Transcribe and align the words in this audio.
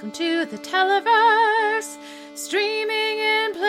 Welcome 0.00 0.18
to 0.18 0.46
the 0.46 0.56
Televerse, 0.56 1.98
streaming 2.34 3.18
in 3.18 3.52
place. 3.52 3.68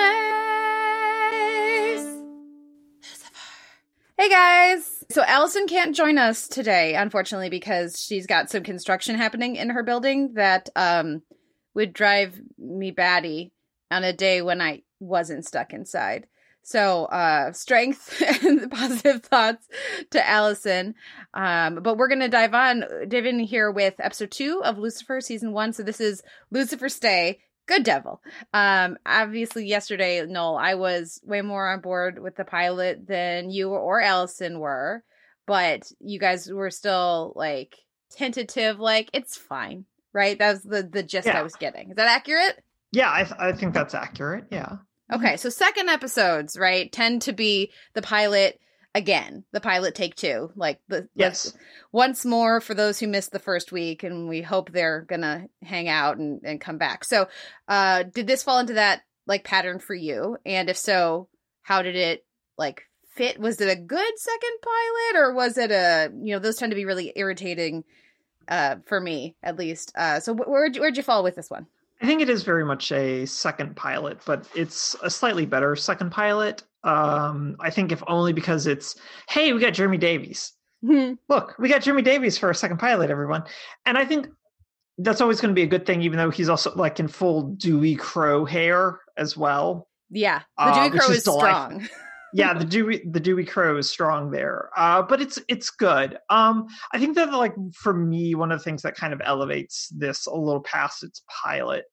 Hey 4.18 4.30
guys! 4.30 5.04
So 5.12 5.24
Allison 5.24 5.68
can't 5.68 5.94
join 5.94 6.18
us 6.18 6.48
today, 6.48 6.96
unfortunately, 6.96 7.50
because 7.50 8.02
she's 8.02 8.28
got 8.28 8.50
some 8.50 8.64
construction 8.64 9.18
happening 9.18 9.58
in 9.58 9.72
her 9.72 9.84
building 9.84 10.36
that 10.36 10.70
um 10.78 11.22
would 11.76 11.92
drive 11.92 12.40
me 12.58 12.92
batty 12.92 13.52
on 13.92 14.06
a 14.06 14.14
day 14.14 14.42
when 14.42 14.62
I 14.62 14.84
wasn't 15.02 15.46
stuck 15.46 15.74
inside. 15.74 16.28
So, 16.64 17.06
uh, 17.06 17.52
strength 17.54 18.22
and 18.44 18.70
positive 18.72 19.24
thoughts 19.24 19.68
to 20.12 20.28
Allison. 20.28 20.96
Um, 21.34 21.80
but 21.82 21.98
we're 21.98 22.08
going 22.08 22.20
to 22.20 22.30
dive 22.30 22.54
on, 22.54 22.84
dive 23.08 23.26
in 23.26 23.40
here 23.40 23.72
with 23.72 23.96
episode 24.00 24.32
two 24.32 24.62
of 24.64 24.78
Lucifer 24.78 25.22
season 25.22 25.54
one. 25.54 25.74
So 25.74 25.84
this 25.84 26.00
is 26.00 26.22
Lucifer 26.52 26.90
Stay. 26.90 27.40
Good 27.68 27.84
devil. 27.84 28.22
Um, 28.54 28.98
obviously 29.06 29.66
yesterday, 29.66 30.26
Noel, 30.26 30.58
I 30.58 30.76
was 30.76 31.22
way 31.24 31.42
more 31.42 31.72
on 31.72 31.82
board 31.82 32.20
with 32.20 32.36
the 32.36 32.44
pilot 32.44 33.08
than 33.08 33.50
you 33.50 33.70
or 33.70 34.02
Allison 34.02 34.60
were, 34.60 35.04
but 35.48 35.90
you 36.00 36.20
guys 36.20 36.52
were 36.52 36.72
still 36.72 37.34
like 37.36 37.76
tentative, 38.12 38.80
like 38.80 39.10
it's 39.14 39.38
fine, 39.38 39.86
right? 40.14 40.38
That 40.38 40.54
was 40.54 40.64
the, 40.64 40.84
the 40.84 41.04
gist 41.04 41.28
Yeah. 41.28 41.40
I 41.40 41.44
was 41.44 41.56
getting. 41.56 41.92
Is 41.92 41.96
that 41.96 42.08
accurate? 42.08 42.62
Yeah, 42.92 43.12
I, 43.12 43.24
th- 43.24 43.40
I 43.40 43.54
think 43.54 43.74
that's 43.74 43.94
accurate. 43.94 44.46
Yeah. 44.52 44.78
Okay, 45.12 45.36
so 45.38 45.50
second 45.50 45.90
episodes, 45.90 46.58
right, 46.58 46.92
tend 46.92 47.24
to 47.24 47.34
be 47.34 47.72
the 47.94 48.02
pilot 48.02 48.60
again, 48.96 49.44
the 49.52 49.62
pilot 49.62 49.96
take 49.96 50.16
two. 50.16 50.52
Like 50.56 50.80
the 50.88 51.08
Yes. 51.16 51.54
once 51.92 52.26
more 52.26 52.62
for 52.62 52.74
those 52.74 53.00
who 53.00 53.08
missed 53.08 53.32
the 53.32 53.40
first 53.40 53.72
week 53.72 54.04
and 54.04 54.28
we 54.30 54.42
hope 54.42 54.72
they're 54.72 55.02
gonna 55.02 55.48
hang 55.62 55.88
out 55.90 56.18
and, 56.18 56.42
and 56.44 56.60
come 56.62 56.78
back. 56.78 57.04
So 57.06 57.28
uh 57.68 58.04
did 58.04 58.28
this 58.28 58.44
fall 58.44 58.60
into 58.60 58.74
that 58.74 59.02
like 59.28 59.44
pattern 59.44 59.80
for 59.80 59.94
you? 59.94 60.38
And 60.46 60.70
if 60.70 60.78
so, 60.78 61.28
how 61.62 61.82
did 61.82 61.96
it 61.96 62.26
like 62.58 62.84
fit? 63.16 63.40
Was 63.40 63.60
it 63.62 63.70
a 63.70 63.82
good 63.82 64.20
second 64.20 64.58
pilot 64.62 65.22
or 65.22 65.34
was 65.34 65.58
it 65.58 65.72
a 65.72 66.12
you 66.22 66.34
know, 66.34 66.40
those 66.40 66.58
tend 66.58 66.72
to 66.72 66.76
be 66.76 66.86
really 66.86 67.14
irritating 67.16 67.84
uh 68.48 68.78
for 68.88 69.00
me 69.00 69.36
at 69.44 69.58
least. 69.58 69.94
Uh 69.96 70.20
so 70.20 70.34
wh- 70.36 70.48
where'd 70.50 70.76
you, 70.76 70.82
where'd 70.82 70.98
you 70.98 71.04
fall 71.04 71.24
with 71.24 71.36
this 71.36 71.50
one? 71.50 71.68
I 72.02 72.06
think 72.06 72.22
it 72.22 72.30
is 72.30 72.44
very 72.44 72.66
much 72.66 72.92
a 72.92 73.26
second 73.26 73.76
pilot, 73.76 74.20
but 74.26 74.48
it's 74.56 74.96
a 75.04 75.10
slightly 75.10 75.46
better 75.46 75.76
second 75.76 76.12
pilot. 76.12 76.64
Um, 76.84 77.56
I 77.60 77.70
think 77.70 77.92
if 77.92 78.02
only 78.08 78.34
because 78.34 78.66
it's, 78.66 78.96
hey, 79.30 79.54
we 79.54 79.60
got 79.60 79.74
Jeremy 79.74 79.98
Davies. 79.98 80.54
Look, 80.84 81.56
we 81.60 81.70
got 81.70 81.84
Jeremy 81.84 82.02
Davies 82.02 82.40
for 82.40 82.50
a 82.50 82.56
second 82.56 82.78
pilot, 82.78 83.12
everyone. 83.12 83.44
And 83.86 84.00
I 84.00 84.06
think 84.06 84.28
that's 84.98 85.22
always 85.22 85.40
going 85.40 85.54
to 85.54 85.56
be 85.56 85.62
a 85.62 85.68
good 85.68 85.86
thing, 85.86 86.02
even 86.02 86.18
though 86.18 86.32
he's 86.32 86.50
also 86.50 86.74
like 86.76 87.00
in 87.00 87.08
full 87.08 87.44
Dewey 87.54 87.96
Crowe 87.96 88.46
hair 88.46 89.00
as 89.16 89.38
well. 89.38 89.88
yeah, 90.10 90.40
the 90.58 90.64
Uh, 90.64 90.74
Dewey 90.74 90.90
which 90.90 91.02
Crow 91.02 91.12
is 91.12 91.18
is 91.18 91.24
strong. 91.24 91.88
yeah 92.34 92.54
the 92.54 92.66
dewey 92.66 93.02
the 93.12 93.20
dewey 93.20 93.46
crowe 93.46 93.78
is 93.78 93.90
strong 93.90 94.32
there 94.32 94.70
uh 94.78 95.02
but 95.02 95.22
it's 95.22 95.40
it's 95.48 95.70
good. 95.70 96.18
Um 96.30 96.68
i 96.94 97.00
think 97.00 97.16
that 97.16 97.32
like 97.34 97.54
for 97.74 97.94
me 97.94 98.36
one 98.36 98.52
of 98.52 98.60
the 98.60 98.64
things 98.64 98.82
that 98.84 98.96
kind 98.96 99.14
of 99.14 99.22
elevates 99.24 99.90
this 99.90 100.26
a 100.28 100.34
little 100.34 100.62
past 100.62 101.04
its 101.04 101.24
pilot 101.44 101.86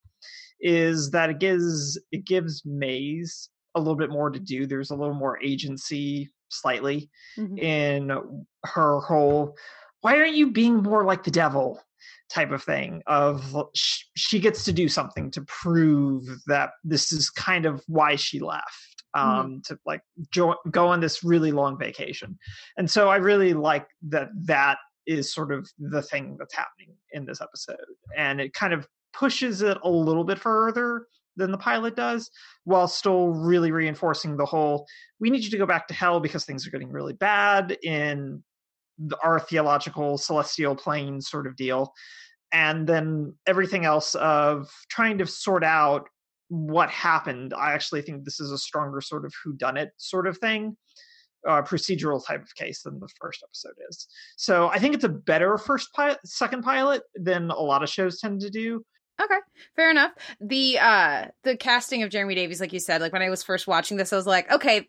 is 0.61 1.11
that 1.11 1.29
it 1.29 1.39
gives 1.39 1.99
it 2.11 2.25
gives 2.25 2.63
maze 2.65 3.49
a 3.75 3.79
little 3.79 3.95
bit 3.95 4.09
more 4.09 4.29
to 4.31 4.39
do. 4.39 4.65
There's 4.65 4.89
a 4.91 4.95
little 4.95 5.13
more 5.13 5.39
agency 5.43 6.29
slightly 6.49 7.09
Mhm. 7.37 7.59
in 7.59 8.11
her 8.65 8.99
whole 9.01 9.55
why 10.01 10.17
aren't 10.17 10.33
you 10.35 10.51
being 10.51 10.77
more 10.83 11.05
like 11.05 11.23
the 11.23 11.31
devil? 11.31 11.81
type 12.29 12.51
of 12.51 12.63
thing 12.63 13.01
of 13.07 13.57
she 14.15 14.39
gets 14.39 14.63
to 14.63 14.71
do 14.71 14.87
something 14.87 15.31
to 15.31 15.41
prove 15.45 16.23
that 16.45 16.69
this 16.83 17.11
is 17.11 17.29
kind 17.31 17.65
of 17.65 17.83
why 17.87 18.15
she 18.15 18.39
left 18.39 18.98
um 19.13 19.61
to 19.65 19.77
like 19.85 20.01
jo- 20.31 20.57
go 20.71 20.87
on 20.87 20.99
this 20.99 21.23
really 21.23 21.51
long 21.51 21.77
vacation. 21.77 22.37
And 22.77 22.89
so 22.89 23.09
i 23.09 23.17
really 23.17 23.53
like 23.53 23.87
that 24.09 24.29
that 24.45 24.77
is 25.07 25.33
sort 25.33 25.51
of 25.51 25.69
the 25.79 26.01
thing 26.01 26.35
that's 26.37 26.53
happening 26.53 26.95
in 27.11 27.25
this 27.25 27.41
episode. 27.41 27.77
And 28.15 28.39
it 28.39 28.53
kind 28.53 28.73
of 28.73 28.87
pushes 29.13 29.61
it 29.61 29.77
a 29.83 29.89
little 29.89 30.23
bit 30.23 30.37
further 30.37 31.07
than 31.35 31.51
the 31.51 31.57
pilot 31.57 31.95
does 31.95 32.29
while 32.65 32.87
still 32.87 33.29
really 33.29 33.71
reinforcing 33.71 34.37
the 34.37 34.45
whole 34.45 34.85
we 35.19 35.29
need 35.29 35.43
you 35.43 35.49
to 35.49 35.57
go 35.57 35.65
back 35.65 35.87
to 35.87 35.93
hell 35.93 36.19
because 36.19 36.45
things 36.45 36.67
are 36.67 36.69
getting 36.69 36.91
really 36.91 37.13
bad 37.13 37.77
in 37.81 38.43
our 39.23 39.39
theological 39.39 40.17
celestial 40.17 40.75
plane 40.75 41.21
sort 41.21 41.47
of 41.47 41.55
deal. 41.55 41.93
And 42.51 42.87
then 42.87 43.35
everything 43.45 43.85
else 43.85 44.15
of 44.15 44.69
trying 44.89 45.17
to 45.19 45.27
sort 45.27 45.63
out 45.63 46.09
what 46.49 46.89
happened 46.89 47.53
i 47.53 47.71
actually 47.71 48.01
think 48.01 48.23
this 48.23 48.39
is 48.39 48.51
a 48.51 48.57
stronger 48.57 49.01
sort 49.01 49.25
of 49.25 49.33
who 49.43 49.53
done 49.53 49.77
it 49.77 49.91
sort 49.97 50.27
of 50.27 50.37
thing 50.37 50.75
uh, 51.47 51.61
procedural 51.61 52.25
type 52.25 52.41
of 52.41 52.53
case 52.55 52.81
than 52.81 52.99
the 52.99 53.07
first 53.21 53.41
episode 53.43 53.73
is 53.89 54.07
so 54.35 54.67
i 54.69 54.77
think 54.77 54.93
it's 54.93 55.05
a 55.05 55.09
better 55.09 55.57
first 55.57 55.93
pilot 55.93 56.17
second 56.25 56.63
pilot 56.63 57.01
than 57.15 57.49
a 57.49 57.59
lot 57.59 57.81
of 57.81 57.89
shows 57.89 58.19
tend 58.19 58.41
to 58.41 58.49
do 58.49 58.83
Okay, 59.21 59.39
fair 59.75 59.91
enough. 59.91 60.11
The 60.39 60.79
uh 60.79 61.25
the 61.43 61.57
casting 61.57 62.03
of 62.03 62.09
Jeremy 62.09 62.35
Davies, 62.35 62.61
like 62.61 62.71
you 62.71 62.79
said, 62.79 63.01
like 63.01 63.11
when 63.11 63.21
I 63.21 63.29
was 63.29 63.43
first 63.43 63.67
watching 63.67 63.97
this, 63.97 64.13
I 64.13 64.15
was 64.15 64.25
like, 64.25 64.49
okay, 64.49 64.87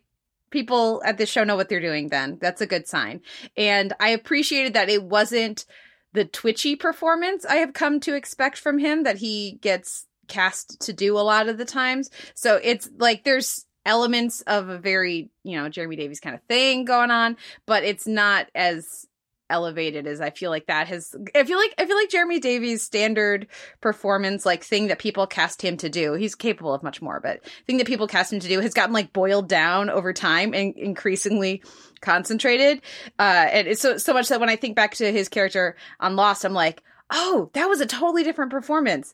people 0.51 1.01
at 1.05 1.17
this 1.17 1.29
show 1.29 1.43
know 1.43 1.55
what 1.55 1.67
they're 1.69 1.81
doing 1.81 2.09
then. 2.09 2.37
That's 2.39 2.61
a 2.61 2.67
good 2.67 2.87
sign. 2.87 3.21
And 3.57 3.93
I 3.99 4.09
appreciated 4.09 4.73
that 4.73 4.89
it 4.89 5.03
wasn't 5.03 5.65
the 6.13 6.25
twitchy 6.25 6.75
performance 6.75 7.45
I 7.45 7.55
have 7.55 7.73
come 7.73 7.99
to 8.01 8.15
expect 8.15 8.57
from 8.57 8.77
him 8.77 9.03
that 9.03 9.17
he 9.17 9.57
gets 9.61 10.07
cast 10.31 10.79
to 10.81 10.93
do 10.93 11.17
a 11.17 11.21
lot 11.21 11.49
of 11.49 11.57
the 11.57 11.65
times. 11.65 12.09
So 12.33 12.59
it's 12.61 12.89
like 12.97 13.23
there's 13.23 13.65
elements 13.85 14.41
of 14.41 14.69
a 14.69 14.77
very, 14.77 15.29
you 15.43 15.57
know, 15.57 15.69
Jeremy 15.69 15.95
Davies 15.95 16.19
kind 16.19 16.35
of 16.35 16.41
thing 16.43 16.85
going 16.85 17.11
on, 17.11 17.37
but 17.65 17.83
it's 17.83 18.07
not 18.07 18.47
as 18.55 19.05
elevated 19.49 20.07
as 20.07 20.21
I 20.21 20.29
feel 20.29 20.49
like 20.49 20.67
that 20.67 20.87
has 20.87 21.13
I 21.35 21.43
feel 21.43 21.57
like 21.57 21.73
I 21.77 21.85
feel 21.85 21.97
like 21.97 22.09
Jeremy 22.09 22.39
Davies 22.39 22.83
standard 22.83 23.47
performance 23.81 24.45
like 24.45 24.63
thing 24.63 24.87
that 24.87 24.97
people 24.97 25.27
cast 25.27 25.61
him 25.61 25.75
to 25.77 25.89
do. 25.89 26.13
He's 26.13 26.35
capable 26.35 26.73
of 26.73 26.83
much 26.83 27.01
more, 27.01 27.19
but 27.19 27.41
thing 27.67 27.77
that 27.77 27.87
people 27.87 28.07
cast 28.07 28.31
him 28.31 28.39
to 28.39 28.47
do 28.47 28.61
has 28.61 28.73
gotten 28.73 28.93
like 28.93 29.11
boiled 29.11 29.49
down 29.49 29.89
over 29.89 30.13
time 30.13 30.53
and 30.53 30.73
increasingly 30.77 31.61
concentrated. 31.99 32.81
Uh 33.19 33.47
and 33.51 33.67
it's 33.67 33.81
so 33.81 33.97
so 33.97 34.13
much 34.13 34.29
that 34.29 34.39
when 34.39 34.49
I 34.49 34.55
think 34.55 34.77
back 34.77 34.95
to 34.95 35.11
his 35.11 35.27
character 35.27 35.75
on 35.99 36.15
Lost, 36.15 36.45
I'm 36.45 36.53
like, 36.53 36.81
oh, 37.11 37.49
that 37.53 37.67
was 37.67 37.81
a 37.81 37.85
totally 37.85 38.23
different 38.23 38.51
performance. 38.51 39.13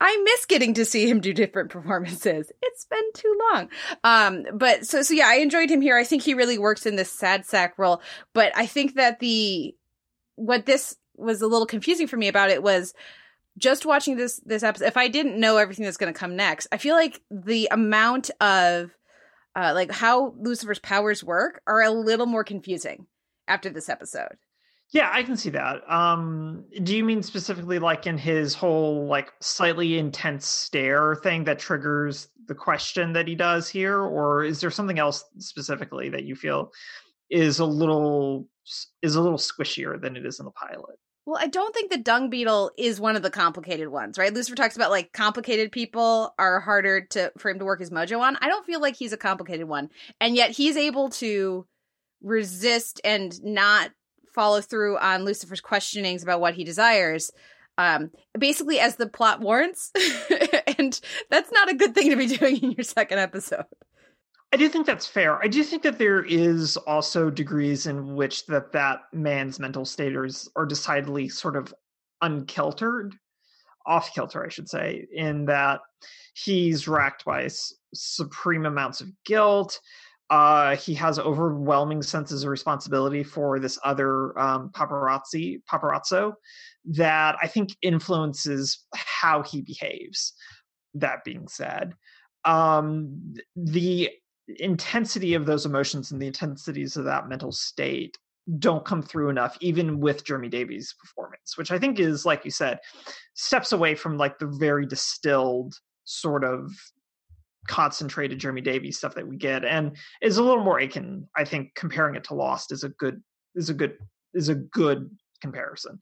I 0.00 0.22
miss 0.22 0.44
getting 0.46 0.74
to 0.74 0.84
see 0.84 1.08
him 1.08 1.20
do 1.20 1.32
different 1.32 1.70
performances. 1.70 2.50
It's 2.62 2.84
been 2.84 3.12
too 3.14 3.38
long. 3.52 3.68
Um, 4.04 4.44
but 4.52 4.86
so 4.86 5.02
so 5.02 5.14
yeah, 5.14 5.28
I 5.28 5.36
enjoyed 5.36 5.70
him 5.70 5.80
here. 5.80 5.96
I 5.96 6.04
think 6.04 6.22
he 6.22 6.34
really 6.34 6.58
works 6.58 6.86
in 6.86 6.96
this 6.96 7.10
sad 7.10 7.46
sack 7.46 7.78
role. 7.78 8.02
But 8.32 8.52
I 8.56 8.66
think 8.66 8.94
that 8.94 9.20
the 9.20 9.74
what 10.36 10.66
this 10.66 10.96
was 11.16 11.40
a 11.40 11.46
little 11.46 11.66
confusing 11.66 12.06
for 12.06 12.16
me 12.16 12.28
about 12.28 12.50
it 12.50 12.62
was 12.62 12.94
just 13.58 13.86
watching 13.86 14.16
this 14.16 14.40
this 14.44 14.62
episode. 14.62 14.86
If 14.86 14.96
I 14.96 15.08
didn't 15.08 15.40
know 15.40 15.56
everything 15.56 15.84
that's 15.84 15.96
going 15.96 16.12
to 16.12 16.18
come 16.18 16.36
next, 16.36 16.66
I 16.70 16.78
feel 16.78 16.94
like 16.94 17.22
the 17.30 17.68
amount 17.70 18.30
of 18.40 18.90
uh, 19.54 19.72
like 19.74 19.90
how 19.90 20.34
Lucifer's 20.38 20.78
powers 20.78 21.24
work 21.24 21.62
are 21.66 21.82
a 21.82 21.90
little 21.90 22.26
more 22.26 22.44
confusing 22.44 23.06
after 23.48 23.70
this 23.70 23.88
episode. 23.88 24.36
Yeah, 24.92 25.10
I 25.12 25.22
can 25.24 25.36
see 25.36 25.50
that. 25.50 25.82
Um, 25.90 26.64
do 26.82 26.96
you 26.96 27.04
mean 27.04 27.22
specifically 27.22 27.78
like 27.78 28.06
in 28.06 28.16
his 28.16 28.54
whole 28.54 29.06
like 29.06 29.32
slightly 29.40 29.98
intense 29.98 30.46
stare 30.46 31.16
thing 31.16 31.44
that 31.44 31.58
triggers 31.58 32.28
the 32.46 32.54
question 32.54 33.12
that 33.14 33.26
he 33.26 33.34
does 33.34 33.68
here, 33.68 34.00
or 34.00 34.44
is 34.44 34.60
there 34.60 34.70
something 34.70 34.98
else 34.98 35.24
specifically 35.38 36.08
that 36.10 36.24
you 36.24 36.36
feel 36.36 36.70
is 37.30 37.58
a 37.58 37.64
little 37.64 38.48
is 39.02 39.16
a 39.16 39.20
little 39.20 39.38
squishier 39.38 40.00
than 40.00 40.16
it 40.16 40.24
is 40.24 40.38
in 40.38 40.44
the 40.44 40.52
pilot? 40.52 40.96
Well, 41.26 41.40
I 41.40 41.48
don't 41.48 41.74
think 41.74 41.90
the 41.90 41.98
dung 41.98 42.30
beetle 42.30 42.70
is 42.78 43.00
one 43.00 43.16
of 43.16 43.22
the 43.24 43.30
complicated 43.30 43.88
ones, 43.88 44.16
right? 44.16 44.32
Lucifer 44.32 44.54
talks 44.54 44.76
about 44.76 44.92
like 44.92 45.12
complicated 45.12 45.72
people 45.72 46.32
are 46.38 46.60
harder 46.60 47.04
to 47.06 47.32
for 47.36 47.50
him 47.50 47.58
to 47.58 47.64
work 47.64 47.80
his 47.80 47.90
mojo 47.90 48.20
on. 48.20 48.36
I 48.40 48.48
don't 48.48 48.64
feel 48.64 48.80
like 48.80 48.94
he's 48.94 49.12
a 49.12 49.16
complicated 49.16 49.66
one, 49.66 49.90
and 50.20 50.36
yet 50.36 50.52
he's 50.52 50.76
able 50.76 51.08
to 51.10 51.66
resist 52.22 53.00
and 53.02 53.42
not 53.42 53.90
follow 54.36 54.60
through 54.60 54.98
on 54.98 55.24
Lucifer's 55.24 55.60
questionings 55.60 56.22
about 56.22 56.40
what 56.40 56.54
he 56.54 56.62
desires, 56.62 57.32
um, 57.78 58.10
basically 58.38 58.78
as 58.78 58.96
the 58.96 59.08
plot 59.08 59.40
warrants, 59.40 59.90
and 60.78 61.00
that's 61.30 61.50
not 61.50 61.70
a 61.70 61.74
good 61.74 61.94
thing 61.94 62.10
to 62.10 62.16
be 62.16 62.26
doing 62.36 62.62
in 62.62 62.70
your 62.72 62.84
second 62.84 63.18
episode. 63.18 63.64
I 64.52 64.56
do 64.56 64.68
think 64.68 64.86
that's 64.86 65.06
fair. 65.06 65.42
I 65.42 65.48
do 65.48 65.64
think 65.64 65.82
that 65.82 65.98
there 65.98 66.22
is 66.24 66.76
also 66.76 67.30
degrees 67.30 67.86
in 67.86 68.14
which 68.14 68.46
that 68.46 68.72
that 68.72 69.00
man's 69.12 69.58
mental 69.58 69.84
state 69.84 70.14
is 70.14 70.48
are 70.54 70.66
decidedly 70.66 71.28
sort 71.28 71.56
of 71.56 71.74
unkiltered, 72.22 73.14
off 73.86 74.14
kilter, 74.14 74.44
I 74.44 74.48
should 74.48 74.68
say, 74.68 75.06
in 75.12 75.46
that 75.46 75.80
he's 76.34 76.86
racked 76.86 77.24
by 77.24 77.48
supreme 77.94 78.66
amounts 78.66 79.00
of 79.00 79.08
guilt. 79.24 79.80
Uh, 80.28 80.74
he 80.76 80.92
has 80.92 81.18
overwhelming 81.20 82.02
senses 82.02 82.42
of 82.42 82.50
responsibility 82.50 83.22
for 83.22 83.60
this 83.60 83.78
other 83.84 84.36
um, 84.38 84.70
paparazzi 84.70 85.62
paparazzo 85.70 86.32
that 86.84 87.36
I 87.40 87.46
think 87.46 87.70
influences 87.82 88.86
how 88.94 89.42
he 89.42 89.62
behaves. 89.62 90.32
That 90.94 91.24
being 91.24 91.46
said, 91.46 91.94
um, 92.44 93.34
the 93.54 94.10
intensity 94.58 95.34
of 95.34 95.46
those 95.46 95.66
emotions 95.66 96.10
and 96.10 96.22
the 96.22 96.26
intensities 96.26 96.96
of 96.96 97.04
that 97.04 97.28
mental 97.28 97.52
state 97.52 98.16
don't 98.58 98.84
come 98.84 99.02
through 99.02 99.28
enough 99.28 99.56
even 99.60 99.98
with 99.98 100.24
Jeremy 100.24 100.48
Davies 100.48 100.94
performance 101.00 101.58
which 101.58 101.72
I 101.72 101.80
think 101.80 101.98
is 101.98 102.24
like 102.24 102.44
you 102.44 102.52
said 102.52 102.78
steps 103.34 103.72
away 103.72 103.96
from 103.96 104.16
like 104.16 104.38
the 104.38 104.46
very 104.46 104.86
distilled 104.86 105.74
sort 106.04 106.44
of 106.44 106.70
concentrated 107.66 108.38
Jeremy 108.38 108.60
Davies 108.60 108.98
stuff 108.98 109.14
that 109.14 109.26
we 109.26 109.36
get 109.36 109.64
and 109.64 109.96
is 110.22 110.38
a 110.38 110.42
little 110.42 110.64
more 110.64 110.78
akin 110.78 111.26
I 111.36 111.44
think 111.44 111.74
comparing 111.74 112.14
it 112.14 112.24
to 112.24 112.34
Lost 112.34 112.72
is 112.72 112.84
a 112.84 112.88
good 112.90 113.22
is 113.54 113.70
a 113.70 113.74
good 113.74 113.96
is 114.34 114.48
a 114.48 114.54
good 114.54 115.10
comparison 115.40 116.00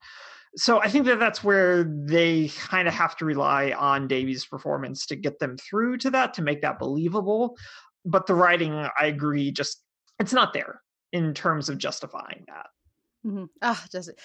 so 0.57 0.81
I 0.81 0.89
think 0.89 1.07
that 1.07 1.19
that's 1.19 1.43
where 1.43 1.85
they 1.85 2.49
kind 2.49 2.87
of 2.87 2.95
have 2.95 3.17
to 3.17 3.25
rely 3.25 3.73
on 3.73 4.07
Davies' 4.07 4.45
performance 4.45 5.07
to 5.07 5.17
get 5.17 5.39
them 5.39 5.57
through 5.57 5.99
to 5.99 6.11
that 6.11 6.35
to 6.35 6.43
make 6.43 6.63
that 6.63 6.79
believable. 6.79 7.57
But 8.05 8.27
the 8.27 8.35
writing, 8.35 8.73
I 8.73 9.07
agree, 9.07 9.51
just 9.51 9.83
it's 10.21 10.33
not 10.33 10.53
there 10.53 10.81
in 11.13 11.35
terms 11.35 11.69
of 11.69 11.79
justifying 11.79 12.45
that. 12.49 12.67
Mm-hmm. 13.27 13.45
Oh, 13.63 13.85
does 13.91 14.09
it? 14.09 14.19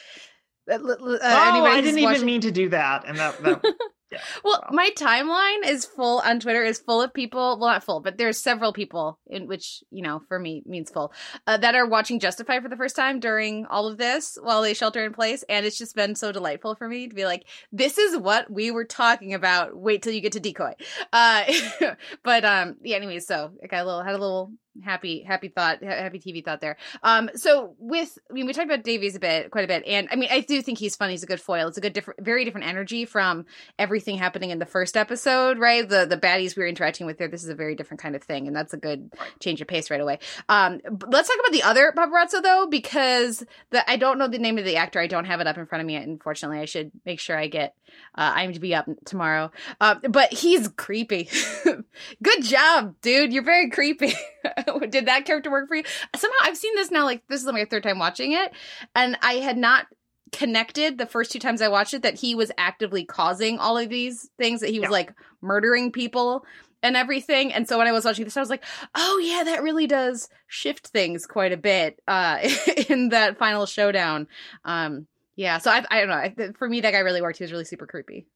Uh, 0.70 0.76
uh, 0.76 0.78
oh, 1.00 1.66
I 1.66 1.82
didn't 1.82 2.02
watching... 2.04 2.16
even 2.16 2.26
mean 2.26 2.42
to 2.42 2.52
do 2.52 2.70
that, 2.70 3.06
and 3.08 3.18
that, 3.18 3.42
that 3.42 3.64
Yeah. 4.20 4.40
Well, 4.44 4.64
my 4.72 4.90
timeline 4.96 5.66
is 5.66 5.86
full 5.86 6.20
on 6.20 6.40
Twitter 6.40 6.64
is 6.64 6.80
full 6.80 7.02
of 7.02 7.14
people. 7.14 7.58
Well, 7.60 7.70
not 7.70 7.84
full, 7.84 8.00
but 8.00 8.18
there's 8.18 8.38
several 8.38 8.74
people 8.74 9.20
in 9.28 9.48
which 9.48 9.84
you 9.92 10.02
know 10.02 10.22
for 10.28 10.40
me 10.40 10.64
means 10.66 10.90
full 10.90 11.14
uh, 11.48 11.58
that 11.58 11.76
are 11.76 11.88
watching 11.88 12.20
Justified 12.20 12.62
for 12.64 12.70
the 12.70 12.78
first 12.78 12.96
time 12.96 13.20
during 13.20 13.66
all 13.68 13.88
of 13.88 13.98
this 13.98 14.38
while 14.42 14.62
they 14.62 14.74
shelter 14.74 15.04
in 15.06 15.14
place, 15.14 15.44
and 15.48 15.66
it's 15.66 15.78
just 15.78 15.96
been 15.96 16.16
so 16.16 16.32
delightful 16.32 16.76
for 16.76 16.88
me 16.88 17.08
to 17.08 17.16
be 17.16 17.26
like, 17.26 17.46
this 17.72 17.98
is 17.98 18.18
what 18.18 18.50
we 18.52 18.72
were 18.72 18.86
talking 18.86 19.34
about. 19.34 19.76
Wait 19.76 20.02
till 20.02 20.14
you 20.14 20.22
get 20.22 20.34
to 20.34 20.40
decoy. 20.40 20.74
Uh, 21.14 21.44
but 22.24 22.44
um, 22.44 22.76
yeah. 22.82 22.98
Anyways, 22.98 23.26
so 23.28 23.52
I 23.64 23.68
got 23.68 23.84
a 23.84 23.86
little 23.86 24.04
had 24.04 24.16
a 24.16 24.18
little 24.18 24.52
happy 24.84 25.24
happy 25.24 25.48
thought 25.50 25.84
happy 25.84 26.20
tv 26.20 26.44
thought 26.44 26.62
there. 26.62 26.78
Um 27.04 27.30
so 27.36 27.76
with 27.80 28.18
i 28.30 28.34
mean 28.34 28.46
we 28.46 28.54
talked 28.54 28.68
about 28.68 28.84
davies 28.84 29.16
a 29.16 29.20
bit 29.20 29.52
quite 29.52 29.64
a 29.64 29.68
bit 29.68 29.84
and 29.86 30.08
i 30.12 30.16
mean 30.16 30.30
i 30.32 30.40
do 30.40 30.62
think 30.62 30.78
he's 30.78 30.96
funny 30.96 31.14
he's 31.14 31.24
a 31.24 31.28
good 31.28 31.42
foil 31.42 31.68
it's 31.68 31.78
a 31.78 31.82
good 31.82 31.94
different 31.94 32.24
very 32.24 32.46
different 32.46 32.68
energy 32.68 33.06
from 33.06 33.46
everything 33.78 34.18
happening 34.18 34.52
in 34.52 34.60
the 34.60 34.66
first 34.66 34.96
episode 34.96 35.58
right? 35.58 35.88
The 35.88 36.06
the 36.06 36.18
baddies 36.18 36.56
we 36.56 36.64
were 36.64 36.70
interacting 36.70 37.06
with 37.06 37.18
there 37.18 37.28
this 37.28 37.44
is 37.44 37.50
a 37.50 37.56
very 37.56 37.76
different 37.76 38.02
kind 38.02 38.16
of 38.16 38.24
thing 38.24 38.48
and 38.48 38.56
that's 38.56 38.74
a 38.74 38.78
good 38.78 39.12
change 39.40 39.62
of 39.62 39.68
pace 39.68 39.90
right 39.90 40.02
away. 40.02 40.20
Um 40.48 40.80
let's 41.08 41.28
talk 41.28 41.38
about 41.40 41.52
the 41.52 41.64
other 41.64 41.94
paparazzo 41.96 42.42
though 42.42 42.68
because 42.70 43.44
the 43.72 43.90
i 43.90 43.98
don't 43.98 44.18
know 44.18 44.28
the 44.28 44.40
name 44.40 44.58
of 44.58 44.66
the 44.66 44.78
actor 44.78 45.00
i 45.00 45.08
don't 45.08 45.26
have 45.26 45.42
it 45.42 45.48
up 45.48 45.58
in 45.58 45.66
front 45.66 45.82
of 45.82 45.88
me 45.88 45.96
unfortunately 45.96 46.60
i 46.60 46.66
should 46.66 46.92
make 47.06 47.20
sure 47.20 47.38
i 47.38 47.48
get 47.48 47.76
uh 48.16 48.36
imdb 48.36 48.78
up 48.78 48.88
tomorrow. 49.06 49.52
Uh, 49.82 49.96
but 50.10 50.32
he's 50.32 50.68
creepy. 50.70 51.30
Good 52.24 52.44
job 52.44 52.96
dude 53.02 53.34
you're 53.34 53.44
very 53.44 53.70
creepy 53.70 54.14
Did 54.90 55.08
that 55.08 55.26
character 55.26 55.52
work 55.52 55.68
for 55.68 55.76
you? 55.76 55.84
Somehow 56.16 56.38
I've 56.44 56.58
seen 56.58 56.76
this 56.76 56.92
now, 56.92 57.06
like 57.06 57.24
this 57.30 57.42
is 57.42 57.52
my 57.52 57.66
third 57.66 57.84
time 57.84 58.00
watching 58.00 58.34
it, 58.34 58.52
and 58.96 59.18
I 59.22 59.34
had 59.34 59.58
not 59.58 59.88
connected 60.32 60.98
the 60.98 61.06
first 61.06 61.32
two 61.32 61.40
times 61.40 61.62
I 61.62 61.70
watched 61.70 61.94
it 61.94 62.04
that 62.04 62.20
he 62.20 62.36
was 62.36 62.52
actively 62.58 63.04
causing 63.04 63.58
all 63.58 63.78
of 63.78 63.90
these 63.90 64.30
things, 64.38 64.62
that 64.62 64.70
he 64.70 64.80
was 64.80 64.88
yeah. 64.88 64.94
like 64.94 65.14
murdering 65.42 65.92
people 65.92 66.46
and 66.82 66.96
everything. 66.96 67.54
And 67.54 67.68
so 67.68 67.78
when 67.78 67.88
I 67.88 67.92
was 67.92 68.06
watching 68.06 68.26
this, 68.26 68.38
I 68.38 68.42
was 68.42 68.50
like, 68.50 68.64
oh 68.96 69.20
yeah, 69.24 69.44
that 69.44 69.64
really 69.64 69.88
does 69.88 70.30
shift 70.48 70.88
things 70.88 71.26
quite 71.26 71.52
a 71.52 71.58
bit 71.58 72.00
uh, 72.08 72.40
in 72.90 73.10
that 73.10 73.38
final 73.38 73.66
showdown. 73.66 74.28
Um, 74.64 75.08
yeah, 75.36 75.58
so 75.58 75.72
I, 75.72 75.84
I 75.90 76.06
don't 76.06 76.10
know. 76.38 76.54
For 76.58 76.68
me, 76.68 76.82
that 76.82 76.92
guy 76.92 77.00
really 77.00 77.22
worked. 77.22 77.38
He 77.38 77.44
was 77.44 77.52
really 77.52 77.66
super 77.66 77.88
creepy. 77.88 78.28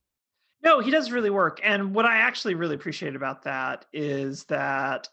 No, 0.64 0.80
he 0.80 0.92
does 0.92 1.12
really 1.12 1.30
work. 1.30 1.60
And 1.62 1.94
what 1.94 2.06
I 2.06 2.18
actually 2.18 2.56
really 2.56 2.76
appreciate 2.76 3.16
about 3.16 3.44
that 3.44 3.86
is 3.92 4.46
that 4.46 5.10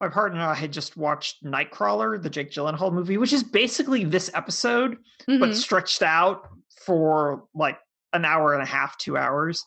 my 0.00 0.08
partner 0.08 0.40
and 0.40 0.48
I 0.48 0.54
had 0.54 0.72
just 0.72 0.96
watched 0.96 1.44
Nightcrawler, 1.44 2.20
the 2.20 2.30
Jake 2.30 2.50
Gyllenhaal 2.50 2.92
movie, 2.92 3.18
which 3.18 3.32
is 3.32 3.42
basically 3.42 4.04
this 4.04 4.30
episode, 4.34 4.96
mm-hmm. 5.28 5.38
but 5.38 5.54
stretched 5.54 6.02
out 6.02 6.48
for 6.84 7.44
like 7.54 7.78
an 8.12 8.24
hour 8.24 8.54
and 8.54 8.62
a 8.62 8.66
half, 8.66 8.96
two 8.96 9.18
hours, 9.18 9.62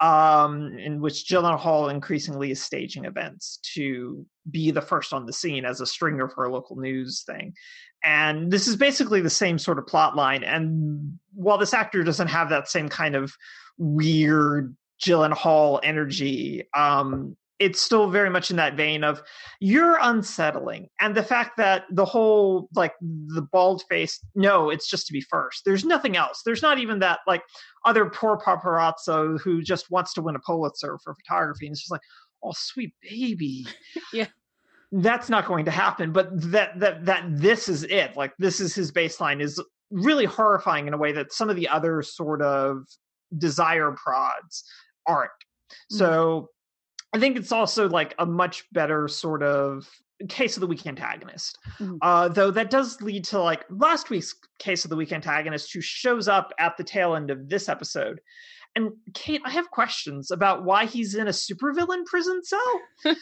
um, 0.00 0.76
in 0.78 1.00
which 1.00 1.26
Gyllenhaal 1.28 1.90
increasingly 1.90 2.50
is 2.50 2.62
staging 2.62 3.04
events 3.04 3.58
to 3.74 4.26
be 4.50 4.72
the 4.72 4.82
first 4.82 5.12
on 5.12 5.24
the 5.24 5.32
scene 5.32 5.64
as 5.64 5.80
a 5.80 5.86
stringer 5.86 6.28
for 6.28 6.44
a 6.44 6.52
local 6.52 6.76
news 6.76 7.22
thing. 7.22 7.54
And 8.04 8.50
this 8.50 8.66
is 8.66 8.76
basically 8.76 9.20
the 9.20 9.30
same 9.30 9.58
sort 9.58 9.78
of 9.78 9.86
plot 9.86 10.16
line. 10.16 10.42
And 10.42 11.18
while 11.32 11.58
this 11.58 11.74
actor 11.74 12.02
doesn't 12.02 12.28
have 12.28 12.50
that 12.50 12.68
same 12.68 12.88
kind 12.88 13.14
of 13.14 13.32
weird 13.78 14.76
Gyllenhaal 15.00 15.80
energy, 15.82 16.64
um, 16.74 17.36
it's 17.58 17.80
still 17.80 18.10
very 18.10 18.28
much 18.28 18.50
in 18.50 18.56
that 18.56 18.76
vein 18.76 19.02
of 19.02 19.22
you're 19.60 19.98
unsettling. 20.00 20.88
And 21.00 21.14
the 21.14 21.22
fact 21.22 21.56
that 21.56 21.84
the 21.90 22.04
whole 22.04 22.68
like 22.74 22.94
the 23.00 23.42
bald 23.42 23.82
face 23.88 24.20
no 24.34 24.70
it's 24.70 24.88
just 24.88 25.06
to 25.06 25.12
be 25.12 25.20
first. 25.20 25.62
There's 25.64 25.84
nothing 25.84 26.16
else. 26.16 26.42
There's 26.44 26.62
not 26.62 26.78
even 26.78 26.98
that 27.00 27.20
like 27.26 27.42
other 27.84 28.06
poor 28.06 28.38
paparazzo 28.38 29.40
who 29.40 29.62
just 29.62 29.90
wants 29.90 30.12
to 30.14 30.22
win 30.22 30.36
a 30.36 30.40
pulitzer 30.40 30.98
for 31.02 31.14
photography 31.14 31.66
and 31.66 31.72
it's 31.72 31.80
just 31.80 31.90
like 31.90 32.02
oh 32.42 32.52
sweet 32.54 32.94
baby. 33.02 33.66
Yeah. 34.12 34.26
That's 34.92 35.28
not 35.28 35.46
going 35.46 35.64
to 35.64 35.70
happen 35.70 36.12
but 36.12 36.28
that 36.50 36.78
that 36.78 37.04
that 37.06 37.24
this 37.28 37.68
is 37.68 37.84
it. 37.84 38.16
Like 38.16 38.34
this 38.38 38.60
is 38.60 38.74
his 38.74 38.92
baseline 38.92 39.40
is 39.40 39.62
really 39.90 40.24
horrifying 40.24 40.86
in 40.86 40.94
a 40.94 40.98
way 40.98 41.12
that 41.12 41.32
some 41.32 41.48
of 41.48 41.56
the 41.56 41.68
other 41.68 42.02
sort 42.02 42.42
of 42.42 42.84
desire 43.36 43.92
prods 43.92 44.64
aren't. 45.06 45.30
Mm-hmm. 45.90 45.96
so 45.98 46.48
I 47.12 47.18
think 47.18 47.36
it's 47.36 47.52
also 47.52 47.88
like 47.88 48.14
a 48.18 48.26
much 48.26 48.64
better 48.72 49.08
sort 49.08 49.42
of 49.42 49.88
case 50.28 50.56
of 50.56 50.60
the 50.60 50.66
week 50.66 50.86
antagonist. 50.86 51.58
Mm-hmm. 51.78 51.96
Uh, 52.00 52.28
though 52.28 52.50
that 52.50 52.70
does 52.70 53.00
lead 53.00 53.24
to 53.24 53.40
like 53.40 53.64
last 53.70 54.10
week's 54.10 54.34
case 54.58 54.84
of 54.84 54.90
the 54.90 54.96
week 54.96 55.12
antagonist 55.12 55.72
who 55.72 55.80
shows 55.80 56.28
up 56.28 56.52
at 56.58 56.76
the 56.76 56.84
tail 56.84 57.14
end 57.14 57.30
of 57.30 57.48
this 57.48 57.68
episode. 57.68 58.20
And 58.74 58.92
Kate, 59.14 59.40
I 59.44 59.50
have 59.50 59.70
questions 59.70 60.30
about 60.30 60.64
why 60.64 60.84
he's 60.84 61.14
in 61.14 61.28
a 61.28 61.30
supervillain 61.30 62.04
prison 62.04 62.42
cell. 62.44 62.80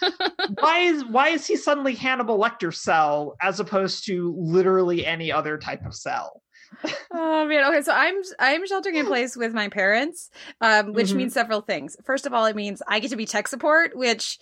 why 0.58 0.78
is 0.80 1.04
why 1.04 1.28
is 1.28 1.46
he 1.46 1.56
suddenly 1.56 1.94
Hannibal 1.94 2.38
Lecter 2.38 2.74
cell 2.74 3.36
as 3.40 3.60
opposed 3.60 4.04
to 4.06 4.34
literally 4.36 5.06
any 5.06 5.30
other 5.30 5.56
type 5.56 5.86
of 5.86 5.94
cell? 5.94 6.42
oh 7.12 7.46
man 7.46 7.64
okay 7.64 7.82
so 7.82 7.92
i'm 7.92 8.14
i'm 8.38 8.66
sheltering 8.66 8.96
in 8.96 9.06
place 9.06 9.36
with 9.36 9.52
my 9.52 9.68
parents 9.68 10.30
um 10.60 10.92
which 10.92 11.08
mm-hmm. 11.08 11.18
means 11.18 11.32
several 11.32 11.60
things 11.60 11.96
first 12.04 12.26
of 12.26 12.32
all 12.32 12.46
it 12.46 12.56
means 12.56 12.82
i 12.88 13.00
get 13.00 13.10
to 13.10 13.16
be 13.16 13.26
tech 13.26 13.48
support 13.48 13.96
which 13.96 14.38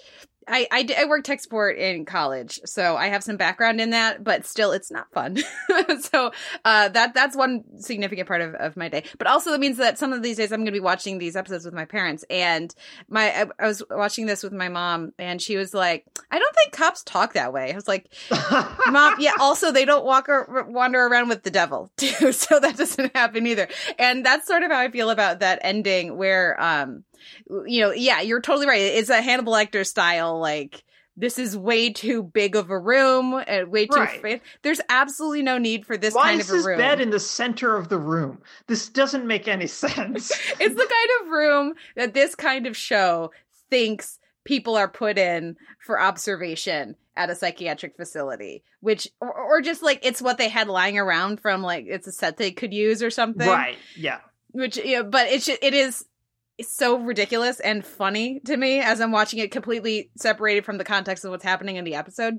I, 0.48 0.66
I, 0.70 0.86
I 0.98 1.04
work 1.04 1.24
tech 1.24 1.40
support 1.40 1.78
in 1.78 2.04
college, 2.04 2.60
so 2.64 2.96
I 2.96 3.08
have 3.08 3.22
some 3.22 3.36
background 3.36 3.80
in 3.80 3.90
that, 3.90 4.22
but 4.22 4.46
still, 4.46 4.72
it's 4.72 4.90
not 4.90 5.10
fun. 5.12 5.38
so 6.00 6.32
uh, 6.64 6.88
that 6.88 7.14
that's 7.14 7.36
one 7.36 7.64
significant 7.78 8.28
part 8.28 8.40
of, 8.40 8.54
of 8.54 8.76
my 8.76 8.88
day. 8.88 9.04
But 9.18 9.26
also, 9.26 9.50
that 9.50 9.60
means 9.60 9.78
that 9.78 9.98
some 9.98 10.12
of 10.12 10.22
these 10.22 10.36
days 10.36 10.52
I'm 10.52 10.60
going 10.60 10.66
to 10.66 10.72
be 10.72 10.80
watching 10.80 11.18
these 11.18 11.36
episodes 11.36 11.64
with 11.64 11.74
my 11.74 11.84
parents. 11.84 12.24
And 12.30 12.74
my 13.08 13.42
I, 13.42 13.46
I, 13.58 13.66
was 13.66 13.82
watching 13.90 14.26
this 14.26 14.42
with 14.42 14.52
my 14.52 14.68
mom, 14.68 15.12
and 15.18 15.40
she 15.40 15.56
was 15.56 15.74
like, 15.74 16.04
"I 16.30 16.38
don't 16.38 16.54
think 16.56 16.72
cops 16.72 17.02
talk 17.02 17.34
that 17.34 17.52
way." 17.52 17.72
I 17.72 17.74
was 17.74 17.88
like, 17.88 18.12
"Mom, 18.88 19.16
yeah." 19.18 19.34
Also, 19.40 19.72
they 19.72 19.84
don't 19.84 20.04
walk 20.04 20.28
or 20.28 20.66
wander 20.68 21.04
around 21.06 21.28
with 21.28 21.42
the 21.42 21.50
devil 21.50 21.90
too, 21.96 22.32
so 22.32 22.58
that 22.60 22.76
doesn't 22.76 23.14
happen 23.16 23.46
either. 23.46 23.68
And 23.98 24.24
that's 24.24 24.46
sort 24.46 24.62
of 24.62 24.70
how 24.70 24.78
I 24.78 24.90
feel 24.90 25.10
about 25.10 25.40
that 25.40 25.60
ending, 25.62 26.16
where 26.16 26.60
um 26.62 27.04
you 27.66 27.80
know, 27.80 27.92
yeah, 27.92 28.20
you're 28.20 28.40
totally 28.40 28.66
right. 28.66 28.80
It's 28.80 29.10
a 29.10 29.22
Hannibal 29.22 29.52
Lecter 29.52 29.86
style, 29.86 30.38
like 30.38 30.84
this 31.16 31.38
is 31.38 31.56
way 31.56 31.92
too 31.92 32.22
big 32.22 32.56
of 32.56 32.70
a 32.70 32.78
room 32.78 33.42
and 33.46 33.68
way 33.68 33.86
too. 33.86 34.00
Right. 34.00 34.42
There's 34.62 34.80
absolutely 34.88 35.42
no 35.42 35.58
need 35.58 35.84
for 35.84 35.96
this 35.96 36.14
Why 36.14 36.30
kind 36.30 36.40
of 36.40 36.48
a 36.48 36.52
room. 36.52 36.62
Why 36.64 36.72
is 36.72 36.78
this 36.78 36.78
bed 36.78 37.00
in 37.00 37.10
the 37.10 37.20
center 37.20 37.76
of 37.76 37.88
the 37.88 37.98
room? 37.98 38.40
This 38.66 38.88
doesn't 38.88 39.26
make 39.26 39.46
any 39.46 39.66
sense. 39.66 40.30
it's 40.60 40.74
the 40.74 40.88
kind 40.88 41.08
of 41.20 41.28
room 41.28 41.74
that 41.96 42.14
this 42.14 42.34
kind 42.34 42.66
of 42.66 42.76
show 42.76 43.30
thinks 43.68 44.18
people 44.44 44.76
are 44.76 44.88
put 44.88 45.18
in 45.18 45.56
for 45.84 46.00
observation 46.00 46.96
at 47.14 47.28
a 47.28 47.34
psychiatric 47.34 47.94
facility 47.94 48.64
which 48.80 49.06
or, 49.20 49.32
or 49.32 49.60
just 49.60 49.82
like 49.82 50.00
it's 50.02 50.22
what 50.22 50.38
they 50.38 50.48
had 50.48 50.66
lying 50.66 50.98
around 50.98 51.38
from 51.40 51.62
like 51.62 51.84
it's 51.86 52.06
a 52.06 52.12
set 52.12 52.38
they 52.38 52.50
could 52.50 52.72
use 52.72 53.02
or 53.02 53.10
something 53.10 53.46
right 53.46 53.76
yeah 53.96 54.18
which 54.52 54.82
yeah 54.82 55.02
but 55.02 55.26
it's 55.28 55.46
it 55.46 55.74
is 55.74 56.06
so 56.60 56.98
ridiculous 56.98 57.60
and 57.60 57.84
funny 57.84 58.40
to 58.40 58.56
me 58.56 58.80
as 58.80 59.00
I'm 59.00 59.12
watching 59.12 59.38
it 59.40 59.50
completely 59.50 60.10
separated 60.16 60.64
from 60.64 60.78
the 60.78 60.84
context 60.84 61.24
of 61.24 61.30
what's 61.30 61.44
happening 61.44 61.76
in 61.76 61.84
the 61.84 61.94
episode. 61.94 62.38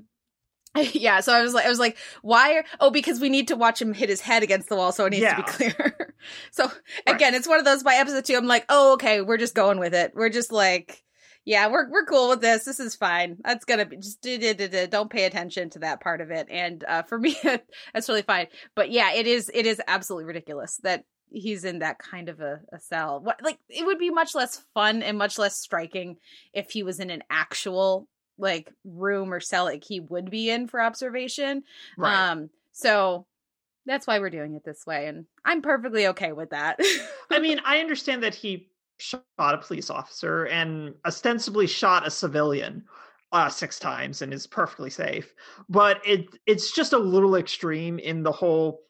yeah, 0.92 1.20
so 1.20 1.32
I 1.32 1.42
was 1.42 1.54
like, 1.54 1.66
I 1.66 1.68
was 1.68 1.78
like, 1.78 1.96
why? 2.22 2.54
Are, 2.54 2.64
oh, 2.80 2.90
because 2.90 3.20
we 3.20 3.28
need 3.28 3.48
to 3.48 3.56
watch 3.56 3.80
him 3.80 3.94
hit 3.94 4.08
his 4.08 4.20
head 4.20 4.42
against 4.42 4.68
the 4.68 4.76
wall, 4.76 4.90
so 4.90 5.04
it 5.04 5.10
needs 5.10 5.22
yeah. 5.22 5.36
to 5.36 5.42
be 5.42 5.48
clear. 5.48 6.14
so 6.50 6.64
right. 6.64 7.14
again, 7.14 7.34
it's 7.34 7.46
one 7.46 7.60
of 7.60 7.64
those 7.64 7.84
by 7.84 7.94
episode 7.94 8.24
two. 8.24 8.36
I'm 8.36 8.46
like, 8.46 8.64
oh, 8.68 8.94
okay, 8.94 9.20
we're 9.20 9.36
just 9.36 9.54
going 9.54 9.78
with 9.78 9.94
it. 9.94 10.12
We're 10.14 10.30
just 10.30 10.50
like, 10.50 11.04
yeah, 11.44 11.68
we're 11.68 11.88
we're 11.90 12.06
cool 12.06 12.30
with 12.30 12.40
this. 12.40 12.64
This 12.64 12.80
is 12.80 12.96
fine. 12.96 13.36
That's 13.44 13.64
gonna 13.64 13.86
be 13.86 13.98
just 13.98 14.26
don't 14.90 15.10
pay 15.10 15.26
attention 15.26 15.70
to 15.70 15.80
that 15.80 16.00
part 16.00 16.20
of 16.20 16.30
it. 16.30 16.48
And 16.50 16.82
uh, 16.88 17.02
for 17.02 17.18
me, 17.18 17.36
that's 17.94 18.08
really 18.08 18.22
fine. 18.22 18.46
But 18.74 18.90
yeah, 18.90 19.12
it 19.12 19.26
is 19.26 19.50
it 19.54 19.66
is 19.66 19.80
absolutely 19.86 20.24
ridiculous 20.24 20.80
that 20.82 21.04
he's 21.34 21.64
in 21.64 21.80
that 21.80 21.98
kind 21.98 22.28
of 22.28 22.40
a, 22.40 22.60
a 22.72 22.80
cell. 22.80 23.20
What 23.20 23.40
like 23.42 23.58
it 23.68 23.84
would 23.84 23.98
be 23.98 24.10
much 24.10 24.34
less 24.34 24.64
fun 24.74 25.02
and 25.02 25.18
much 25.18 25.38
less 25.38 25.56
striking 25.56 26.16
if 26.52 26.70
he 26.70 26.82
was 26.82 27.00
in 27.00 27.10
an 27.10 27.22
actual 27.30 28.08
like 28.38 28.72
room 28.84 29.32
or 29.32 29.40
cell 29.40 29.64
like 29.64 29.84
he 29.84 30.00
would 30.00 30.30
be 30.30 30.50
in 30.50 30.66
for 30.66 30.80
observation. 30.80 31.62
Right. 31.96 32.30
Um 32.30 32.50
so 32.72 33.26
that's 33.86 34.06
why 34.06 34.18
we're 34.18 34.30
doing 34.30 34.54
it 34.54 34.64
this 34.64 34.86
way 34.86 35.06
and 35.06 35.26
I'm 35.44 35.62
perfectly 35.62 36.06
okay 36.08 36.32
with 36.32 36.50
that. 36.50 36.80
I 37.30 37.38
mean, 37.38 37.60
I 37.64 37.78
understand 37.78 38.22
that 38.22 38.34
he 38.34 38.68
shot 38.98 39.24
a 39.38 39.58
police 39.58 39.90
officer 39.90 40.44
and 40.46 40.94
ostensibly 41.04 41.66
shot 41.66 42.06
a 42.06 42.10
civilian 42.10 42.84
uh, 43.34 43.48
six 43.48 43.80
times 43.80 44.22
and 44.22 44.32
is 44.32 44.46
perfectly 44.46 44.88
safe. 44.88 45.34
But 45.68 46.00
it 46.06 46.26
it's 46.46 46.72
just 46.72 46.92
a 46.92 46.98
little 46.98 47.34
extreme 47.36 47.98
in 47.98 48.22
the 48.22 48.32
whole. 48.32 48.80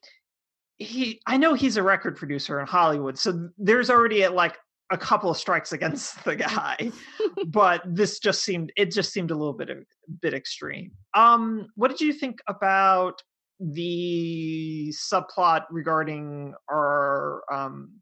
He, 0.79 1.21
I 1.27 1.37
know 1.37 1.55
he's 1.55 1.77
a 1.77 1.83
record 1.83 2.17
producer 2.17 2.61
in 2.61 2.67
Hollywood, 2.67 3.19
so 3.19 3.49
there's 3.59 3.91
already 3.91 4.27
like 4.29 4.57
a 4.91 4.99
couple 4.99 5.31
of 5.31 5.37
strikes 5.37 5.73
against 5.73 6.23
the 6.25 6.37
guy. 6.37 6.91
but 7.47 7.83
this 7.87 8.19
just 8.19 8.43
seemed 8.43 8.73
it 8.77 8.91
just 8.91 9.13
seemed 9.13 9.31
a 9.31 9.37
little 9.37 9.53
bit 9.53 9.71
a 9.71 9.83
bit 10.21 10.35
extreme. 10.35 10.93
Um, 11.15 11.69
what 11.77 11.91
did 11.91 12.01
you 12.01 12.13
think 12.13 12.41
about 12.49 13.23
the 13.61 14.93
subplot 14.93 15.65
regarding 15.71 16.55
our 16.71 17.43
um 17.53 17.93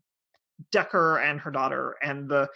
Decker 0.71 1.19
and 1.19 1.41
her 1.41 1.51
daughter 1.51 1.97
and 2.03 2.29
the 2.29 2.49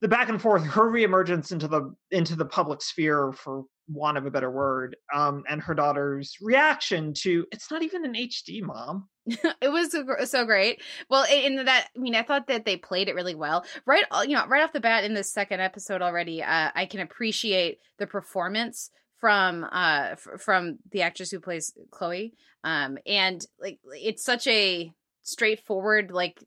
the 0.00 0.08
back 0.08 0.28
and 0.28 0.40
forth, 0.40 0.64
her 0.64 0.90
reemergence 0.90 1.50
into 1.50 1.66
the 1.66 1.94
into 2.10 2.36
the 2.36 2.44
public 2.44 2.82
sphere, 2.82 3.32
for 3.32 3.64
want 3.88 4.18
of 4.18 4.26
a 4.26 4.30
better 4.30 4.50
word, 4.50 4.96
um, 5.14 5.44
and 5.48 5.60
her 5.62 5.74
daughter's 5.74 6.36
reaction 6.40 7.14
to 7.14 7.46
it's 7.52 7.70
not 7.70 7.82
even 7.82 8.04
an 8.04 8.14
HD, 8.14 8.62
mom. 8.62 9.08
it 9.26 9.70
was 9.70 9.94
so, 10.30 10.44
great. 10.44 10.82
Well, 11.10 11.26
in 11.30 11.64
that, 11.64 11.88
I 11.94 11.98
mean, 11.98 12.14
I 12.14 12.22
thought 12.22 12.46
that 12.46 12.64
they 12.64 12.76
played 12.76 13.08
it 13.08 13.14
really 13.14 13.34
well. 13.34 13.64
Right, 13.86 14.04
uh, 14.10 14.24
you 14.26 14.34
know, 14.34 14.46
right 14.46 14.62
off 14.62 14.72
the 14.72 14.80
bat 14.80 15.04
in 15.04 15.14
this 15.14 15.32
second 15.32 15.60
episode 15.60 16.02
already, 16.02 16.42
uh, 16.42 16.70
I 16.74 16.86
can 16.86 17.00
appreciate 17.00 17.78
the 17.98 18.06
performance 18.06 18.90
from 19.20 19.64
uh 19.64 20.10
f- 20.12 20.40
from 20.40 20.78
the 20.92 21.02
actress 21.02 21.30
who 21.30 21.40
plays 21.40 21.72
Chloe. 21.90 22.34
Um, 22.64 22.98
and 23.06 23.44
like 23.60 23.78
it's 23.92 24.24
such 24.24 24.46
a 24.46 24.92
straightforward 25.22 26.10
like 26.10 26.42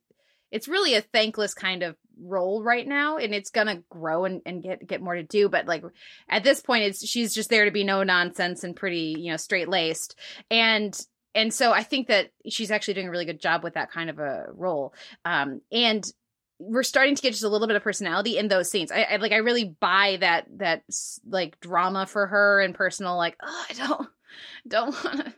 it's 0.51 0.67
really 0.67 0.96
a 0.96 1.01
thankless 1.01 1.53
kind 1.53 1.84
of 1.84 1.96
role 2.22 2.62
right 2.63 2.88
now 2.88 3.17
and 3.17 3.34
it's 3.34 3.50
gonna 3.50 3.81
grow 3.89 4.25
and, 4.25 4.41
and 4.46 4.62
get 4.62 4.86
get 4.86 5.01
more 5.01 5.15
to 5.15 5.24
do 5.24 5.50
but 5.50 5.65
like 5.65 5.84
at 6.29 6.43
this 6.43 6.62
point 6.62 6.84
it's 6.84 7.08
she's 7.08 7.34
just 7.34 7.50
there 7.50 7.65
to 7.65 7.72
be 7.72 7.84
no 7.84 8.03
nonsense 8.03 8.63
and 8.63 8.75
pretty 8.75 9.15
you 9.17 9.31
know 9.31 9.38
straight 9.38 9.70
laced 9.70 10.15
and 10.51 11.00
and 11.34 11.53
so 11.53 11.72
i 11.72 11.81
think 11.81 12.08
that 12.08 12.29
she's 12.48 12.70
actually 12.70 12.93
doing 12.93 13.08
a 13.08 13.12
really 13.12 13.25
good 13.25 13.41
job 13.41 13.63
with 13.63 13.74
that 13.74 13.91
kind 13.91 14.10
of 14.10 14.20
a 14.20 14.46
role 14.53 14.93
um 15.25 15.62
and 15.72 16.12
we're 16.62 16.84
starting 16.84 17.15
to 17.15 17.22
get 17.22 17.31
just 17.31 17.43
a 17.43 17.50
little 17.50 17.65
bit 17.65 17.75
of 17.75 17.81
personality 17.81 18.38
in 18.38 18.48
those 18.48 18.70
scenes. 18.70 18.91
I, 18.91 19.01
I 19.01 19.15
like 19.15 19.31
I 19.31 19.38
really 19.38 19.75
buy 19.79 20.17
that 20.22 20.46
that 20.58 20.84
like 21.27 21.60
drama 21.60 22.05
for 22.05 22.27
her 22.27 22.62
and 22.62 22.75
personal 22.75 23.17
like 23.17 23.36
oh 23.41 23.65
I 23.70 23.74
don't 23.74 24.10
don't 24.67 24.91
want 25.03 25.25
to 25.25 25.33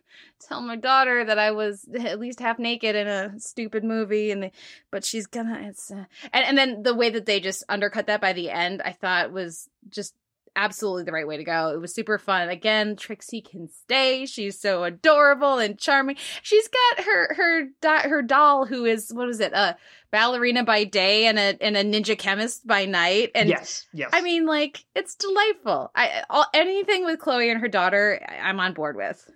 tell 0.48 0.62
my 0.62 0.76
daughter 0.76 1.26
that 1.26 1.40
I 1.40 1.52
was 1.52 1.88
at 1.98 2.20
least 2.20 2.40
half 2.40 2.60
naked 2.60 2.96
in 2.96 3.08
a 3.08 3.40
stupid 3.40 3.84
movie, 3.84 4.32
and 4.32 4.44
the, 4.44 4.52
but 4.92 5.06
she's 5.06 5.28
gonna. 5.28 5.60
It's 5.70 5.92
uh, 5.92 6.06
and 6.32 6.46
and 6.46 6.58
then 6.58 6.84
the 6.84 6.96
way 6.96 7.10
that 7.10 7.26
they 7.26 7.40
just 7.40 7.64
undercut 7.70 8.08
that 8.08 8.22
by 8.22 8.34
the 8.34 8.50
end, 8.50 8.82
I 8.84 8.92
thought 8.92 9.32
was 9.32 9.70
just 9.90 10.14
absolutely 10.56 11.04
the 11.04 11.12
right 11.12 11.28
way 11.28 11.38
to 11.38 11.44
go. 11.44 11.70
It 11.70 11.80
was 11.80 11.94
super 11.94 12.18
fun. 12.18 12.50
Again, 12.50 12.96
Trixie 12.96 13.42
can 13.42 13.70
stay. 13.70 14.26
She's 14.26 14.60
so 14.60 14.84
adorable 14.84 15.60
and 15.60 15.78
charming. 15.78 16.18
She's 16.42 16.68
got 16.68 17.06
her 17.06 17.34
her 17.36 18.08
her 18.08 18.22
doll 18.22 18.66
who 18.66 18.86
is 18.86 19.12
what 19.14 19.30
is 19.30 19.40
it? 19.40 19.54
A 19.54 19.76
ballerina 20.12 20.64
by 20.64 20.84
day 20.84 21.26
and 21.26 21.40
a 21.40 21.58
and 21.62 21.76
a 21.76 21.84
ninja 21.84 22.18
chemist 22.18 22.66
by 22.66 22.86
night. 22.86 23.32
And 23.36 23.50
yes, 23.50 23.88
yes. 23.94 24.10
I 24.14 24.22
mean, 24.22 24.46
like 24.46 24.86
it's 24.96 25.16
delightful. 25.16 25.92
I 25.96 26.24
all, 26.30 26.46
anything 26.54 27.06
with 27.06 27.20
Chloe 27.20 27.50
and 27.50 27.60
her 27.62 27.68
daughter, 27.68 28.20
I'm 28.42 28.60
on 28.60 28.74
board 28.74 28.96
with. 28.96 29.30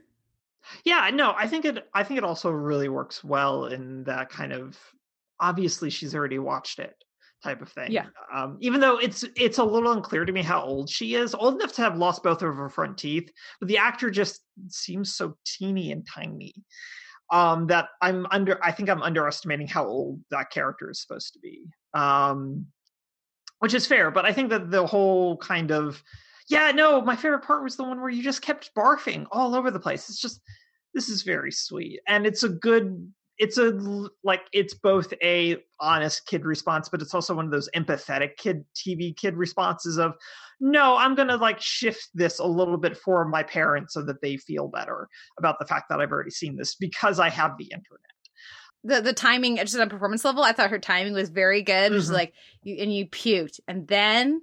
Yeah, 0.84 1.10
no, 1.14 1.34
I 1.36 1.48
think 1.48 1.66
it. 1.66 1.88
I 1.94 2.04
think 2.04 2.18
it 2.18 2.24
also 2.24 2.50
really 2.50 2.90
works 2.90 3.24
well 3.24 3.66
in 3.66 4.04
that 4.06 4.30
kind 4.30 4.54
of. 4.54 4.78
Obviously, 5.40 5.92
she's 5.92 6.16
already 6.16 6.40
watched 6.40 6.80
it 6.80 6.96
type 7.44 7.62
of 7.62 7.70
thing. 7.70 7.92
Yeah. 7.92 8.08
Um, 8.34 8.58
even 8.60 8.80
though 8.80 8.98
it's 8.98 9.24
it's 9.36 9.58
a 9.58 9.64
little 9.64 9.92
unclear 9.92 10.26
to 10.26 10.32
me 10.32 10.42
how 10.42 10.62
old 10.62 10.90
she 10.90 11.16
is, 11.16 11.36
old 11.36 11.56
enough 11.56 11.74
to 11.74 11.82
have 11.82 11.98
lost 11.98 12.24
both 12.24 12.42
of 12.42 12.56
her 12.56 12.70
front 12.70 12.98
teeth, 12.98 13.32
but 13.60 13.68
the 13.68 13.78
actor 13.78 14.10
just 14.10 14.42
seems 14.70 15.16
so 15.16 15.38
teeny 15.46 15.92
and 15.92 16.08
tiny. 16.08 16.54
Um, 17.30 17.68
that 17.68 17.90
I'm 18.02 18.26
under. 18.32 18.64
I 18.64 18.72
think 18.72 18.90
I'm 18.90 19.04
underestimating 19.04 19.68
how 19.68 19.86
old 19.86 20.22
that 20.32 20.50
character 20.50 20.90
is 20.90 21.02
supposed 21.02 21.34
to 21.34 21.40
be. 21.40 21.66
Um, 21.94 22.68
which 23.60 23.74
is 23.74 23.88
fair, 23.88 24.12
but 24.12 24.26
I 24.26 24.32
think 24.32 24.50
that 24.52 24.70
the 24.70 24.86
whole 24.86 25.36
kind 25.38 25.72
of 25.72 26.02
yeah, 26.48 26.72
no, 26.72 27.02
my 27.02 27.16
favorite 27.16 27.44
part 27.44 27.64
was 27.64 27.76
the 27.76 27.84
one 27.84 28.00
where 28.00 28.10
you 28.10 28.24
just 28.24 28.42
kept 28.42 28.74
barfing 28.76 29.26
all 29.32 29.56
over 29.56 29.72
the 29.72 29.80
place. 29.80 30.10
It's 30.10 30.22
just 30.22 30.42
this 30.94 31.10
is 31.10 31.24
very 31.24 31.52
sweet 31.52 32.00
and 32.08 32.26
it's 32.26 32.44
a 32.44 32.50
good 32.50 33.12
it's 33.38 33.58
a 33.58 33.72
like 34.24 34.42
it's 34.52 34.74
both 34.74 35.14
a 35.24 35.58
honest 35.80 36.26
kid 36.26 36.46
response 36.46 36.90
but 36.90 37.02
it's 37.02 37.14
also 37.14 37.36
one 37.36 37.46
of 37.46 37.52
those 37.52 37.70
empathetic 37.76 38.38
kid 38.38 38.64
tv 38.76 39.16
kid 39.16 39.36
responses 39.36 39.98
of 39.98 40.14
no 40.60 40.98
i'm 40.98 41.16
gonna 41.16 41.38
like 41.38 41.62
shift 41.62 42.10
this 42.14 42.40
a 42.40 42.46
little 42.46 42.78
bit 42.78 42.98
for 42.98 43.26
my 43.26 43.44
parents 43.44 43.94
so 43.94 44.04
that 44.04 44.22
they 44.22 44.38
feel 44.38 44.68
better 44.68 45.08
about 45.38 45.58
the 45.60 45.66
fact 45.66 45.86
that 45.90 46.00
i've 46.00 46.12
already 46.12 46.32
seen 46.32 46.56
this 46.56 46.76
because 46.76 47.20
i 47.20 47.30
have 47.30 47.58
the 47.58 47.66
internet. 47.66 48.02
The 48.84 49.02
the 49.02 49.14
timing 49.14 49.58
just 49.58 49.78
on 49.78 49.90
performance 49.90 50.24
level 50.24 50.44
i 50.44 50.52
thought 50.52 50.70
her 50.70 50.80
timing 50.80 51.14
was 51.14 51.30
very 51.30 51.62
good. 51.62 51.92
Mm-hmm. 51.92 52.12
it 52.12 52.16
like 52.16 52.34
you 52.64 52.78
and 52.80 52.94
you 52.94 53.08
puked. 53.08 53.60
And 53.68 53.88
then 53.88 54.42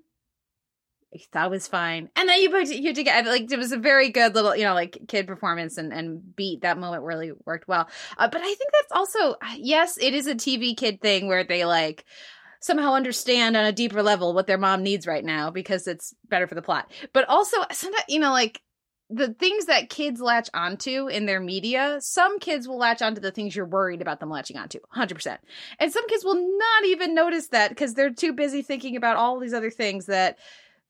that 1.33 1.51
was 1.51 1.69
fine. 1.69 2.09
And 2.17 2.29
then 2.29 2.41
you 2.41 2.51
put 2.51 2.69
you 2.69 2.95
together 2.95 3.31
like 3.31 3.51
it 3.51 3.59
was 3.59 3.73
a 3.73 3.79
very 3.79 4.11
good 4.11 4.35
little 4.35 4.55
you 4.57 4.65
know 4.65 4.75
like 4.75 4.99
kid 5.09 5.27
performance 5.27 5.79
and 5.79 5.93
and 5.93 6.35
beat 6.37 6.63
that 6.63 6.79
moment 6.79 7.05
really 7.05 7.33
worked 7.45 7.69
well. 7.69 7.89
Uh, 8.19 8.29
but 8.29 8.41
I 8.41 8.47
think 8.55 8.71
that's 8.73 8.93
also 8.93 9.37
yes, 9.57 9.99
it 9.99 10.15
is 10.15 10.27
a 10.27 10.35
TV 10.35 10.77
kid 10.77 11.01
thing 11.01 11.29
where 11.29 11.45
they 11.45 11.65
like 11.65 12.05
somehow 12.61 12.95
understand 12.95 13.57
on 13.57 13.65
a 13.65 13.73
deeper 13.73 14.03
level 14.03 14.33
what 14.33 14.47
their 14.47 14.59
mom 14.59 14.83
needs 14.83 15.07
right 15.07 15.25
now 15.25 15.51
because 15.51 15.87
it's 15.87 16.15
better 16.29 16.47
for 16.47 16.55
the 16.55 16.63
plot. 16.63 16.91
But 17.13 17.29
also 17.29 17.59
sometimes 17.73 18.05
you 18.09 18.21
know 18.21 18.33
like 18.33 18.61
the 19.11 19.35
things 19.35 19.67
that 19.67 19.91
kids 19.91 20.21
latch 20.21 20.49
onto 20.55 21.09
in 21.09 21.27
their 21.27 21.41
media, 21.41 21.99
some 22.01 22.39
kids 22.39 22.67
will 22.67 22.79
latch 22.79 23.03
onto 23.03 23.21
the 23.21 23.31
things 23.31 23.55
you're 23.55 23.67
worried 23.67 24.01
about 24.01 24.19
them 24.19 24.31
latching 24.31 24.57
onto, 24.57 24.79
100%. 24.97 25.39
And 25.79 25.93
some 25.93 26.09
kids 26.09 26.25
will 26.25 26.59
not 26.59 26.85
even 26.87 27.15
notice 27.15 27.49
that 27.49 27.69
because 27.69 27.95
they're 27.95 28.13
too 28.13 28.33
busy 28.33 28.63
thinking 28.63 28.97
about 28.97 29.17
all 29.17 29.39
these 29.39 29.53
other 29.53 29.71
things 29.71 30.07
that 30.07 30.39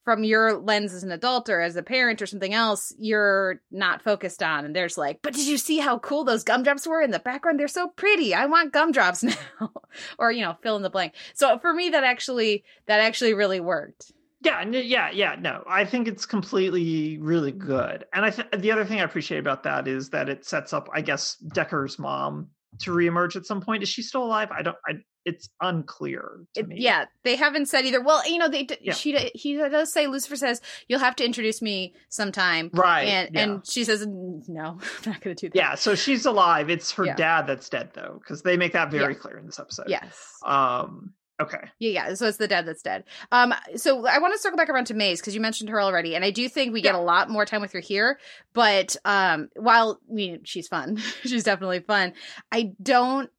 from 0.04 0.24
your 0.24 0.58
lens 0.58 0.92
as 0.92 1.02
an 1.02 1.10
adult 1.10 1.48
or 1.48 1.60
as 1.60 1.76
a 1.76 1.82
parent 1.82 2.20
or 2.20 2.26
something 2.26 2.52
else 2.52 2.94
you're 2.98 3.60
not 3.70 4.02
focused 4.02 4.42
on. 4.42 4.64
And 4.64 4.76
there's 4.76 4.98
like 4.98 5.20
but 5.22 5.34
did 5.34 5.46
you 5.46 5.58
see 5.58 5.78
how 5.78 5.98
cool 5.98 6.24
those 6.24 6.44
gumdrops 6.44 6.86
were 6.86 7.02
in 7.02 7.10
the 7.10 7.18
background? 7.18 7.58
They're 7.58 7.68
so 7.68 7.88
pretty. 7.88 8.34
I 8.34 8.46
want 8.46 8.72
gumdrops 8.72 9.22
now. 9.60 9.72
Or 10.18 10.30
you 10.30 10.42
know 10.42 10.56
fill 10.62 10.76
in 10.76 10.82
the 10.82 10.90
blank. 10.90 11.14
So 11.34 11.58
for 11.58 11.72
me 11.72 11.90
that 11.90 12.04
actually 12.04 12.64
that 12.86 13.00
actually 13.00 13.34
really 13.34 13.60
worked. 13.60 14.12
Yeah 14.42 14.62
yeah 14.64 15.10
yeah 15.10 15.36
no. 15.38 15.64
I 15.66 15.84
think 15.84 16.06
it's 16.06 16.26
completely 16.26 17.18
really 17.18 17.52
good. 17.52 18.04
And 18.12 18.24
i 18.24 18.30
th- 18.30 18.50
the 18.58 18.70
other 18.70 18.84
thing 18.84 19.00
i 19.00 19.04
appreciate 19.04 19.38
about 19.38 19.62
that 19.64 19.88
is 19.88 20.10
that 20.10 20.28
it 20.28 20.44
sets 20.44 20.72
up 20.72 20.88
i 20.92 21.00
guess 21.00 21.36
decker's 21.36 21.98
mom 21.98 22.48
to 22.80 22.90
reemerge 22.90 23.36
at 23.36 23.46
some 23.46 23.60
point. 23.60 23.82
Is 23.82 23.88
she 23.88 24.02
still 24.02 24.24
alive? 24.24 24.50
I 24.50 24.62
don't 24.62 24.76
i 24.86 24.94
it's 25.24 25.48
unclear 25.60 26.40
it, 26.54 26.66
yeah 26.70 27.06
they 27.22 27.36
haven't 27.36 27.66
said 27.66 27.84
either 27.84 28.02
well 28.02 28.26
you 28.28 28.38
know 28.38 28.48
they 28.48 28.66
yeah. 28.80 28.92
she 28.92 29.12
he 29.34 29.56
does 29.56 29.92
say 29.92 30.06
lucifer 30.06 30.36
says 30.36 30.60
you'll 30.88 31.00
have 31.00 31.16
to 31.16 31.24
introduce 31.24 31.62
me 31.62 31.94
sometime 32.08 32.70
right 32.72 33.04
and 33.04 33.34
yeah. 33.34 33.42
and 33.42 33.66
she 33.66 33.84
says 33.84 34.06
no 34.06 34.78
i'm 35.04 35.12
not 35.12 35.20
gonna 35.20 35.34
do 35.34 35.48
that 35.48 35.56
yeah 35.56 35.74
so 35.74 35.94
she's 35.94 36.26
alive 36.26 36.70
it's 36.70 36.90
her 36.92 37.06
yeah. 37.06 37.16
dad 37.16 37.46
that's 37.46 37.68
dead 37.68 37.90
though 37.94 38.20
because 38.22 38.42
they 38.42 38.56
make 38.56 38.72
that 38.72 38.90
very 38.90 39.14
clear 39.14 39.38
in 39.38 39.46
this 39.46 39.58
episode 39.58 39.86
yes 39.88 40.38
um 40.44 41.12
Okay. 41.40 41.58
Yeah, 41.80 41.90
yeah. 41.90 42.14
So 42.14 42.28
it's 42.28 42.36
the 42.36 42.46
dad 42.46 42.66
that's 42.66 42.82
dead. 42.82 43.04
Um, 43.32 43.52
so 43.74 44.06
I 44.06 44.18
want 44.18 44.34
to 44.34 44.38
circle 44.38 44.56
back 44.56 44.68
around 44.68 44.84
to 44.86 44.94
Maze 44.94 45.20
because 45.20 45.34
you 45.34 45.40
mentioned 45.40 45.68
her 45.70 45.80
already, 45.82 46.14
and 46.14 46.24
I 46.24 46.30
do 46.30 46.48
think 46.48 46.72
we 46.72 46.80
yeah. 46.80 46.92
get 46.92 46.94
a 46.94 47.00
lot 47.00 47.28
more 47.28 47.44
time 47.44 47.60
with 47.60 47.72
her 47.72 47.80
here. 47.80 48.20
But 48.52 48.94
um, 49.04 49.48
while 49.56 50.00
I 50.08 50.14
mean 50.14 50.40
she's 50.44 50.68
fun, 50.68 50.96
she's 51.24 51.42
definitely 51.42 51.80
fun. 51.80 52.12
I 52.52 52.72
don't 52.80 53.30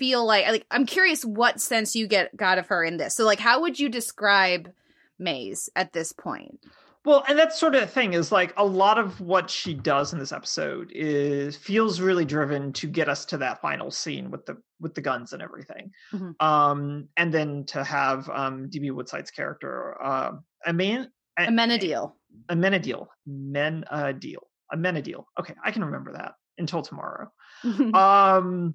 feel 0.00 0.24
like 0.24 0.46
like 0.46 0.66
I'm 0.70 0.86
curious 0.86 1.24
what 1.24 1.60
sense 1.60 1.94
you 1.94 2.08
get 2.08 2.34
got 2.34 2.58
of 2.58 2.66
her 2.68 2.82
in 2.82 2.96
this. 2.96 3.14
So 3.14 3.24
like 3.24 3.38
how 3.38 3.60
would 3.60 3.78
you 3.78 3.90
describe 3.90 4.72
Maze 5.18 5.68
at 5.76 5.92
this 5.92 6.10
point? 6.12 6.58
Well, 7.04 7.22
and 7.28 7.38
that's 7.38 7.58
sort 7.58 7.74
of 7.74 7.82
the 7.82 7.86
thing 7.86 8.14
is 8.14 8.32
like 8.32 8.54
a 8.56 8.64
lot 8.64 8.98
of 8.98 9.20
what 9.20 9.48
she 9.50 9.74
does 9.74 10.12
in 10.12 10.18
this 10.18 10.32
episode 10.32 10.90
is 10.94 11.54
feels 11.56 12.00
really 12.00 12.24
driven 12.24 12.72
to 12.74 12.86
get 12.86 13.08
us 13.08 13.26
to 13.26 13.38
that 13.38 13.60
final 13.60 13.90
scene 13.90 14.30
with 14.30 14.46
the 14.46 14.56
with 14.80 14.94
the 14.94 15.02
guns 15.02 15.34
and 15.34 15.42
everything. 15.42 15.90
Mm-hmm. 16.12 16.44
Um 16.44 17.08
and 17.18 17.32
then 17.32 17.64
to 17.66 17.84
have 17.84 18.28
um 18.30 18.70
DB 18.70 18.90
Woodside's 18.92 19.30
character 19.30 20.02
uh 20.02 20.32
Aman 20.66 21.10
Amenadiel. 21.38 22.12
Amenadiel. 22.50 23.06
Menadiel. 23.28 24.44
Amenadiel. 24.72 25.24
Okay, 25.38 25.54
I 25.62 25.70
can 25.70 25.84
remember 25.84 26.12
that 26.14 26.32
until 26.56 26.80
tomorrow. 26.80 27.30
um 27.94 28.74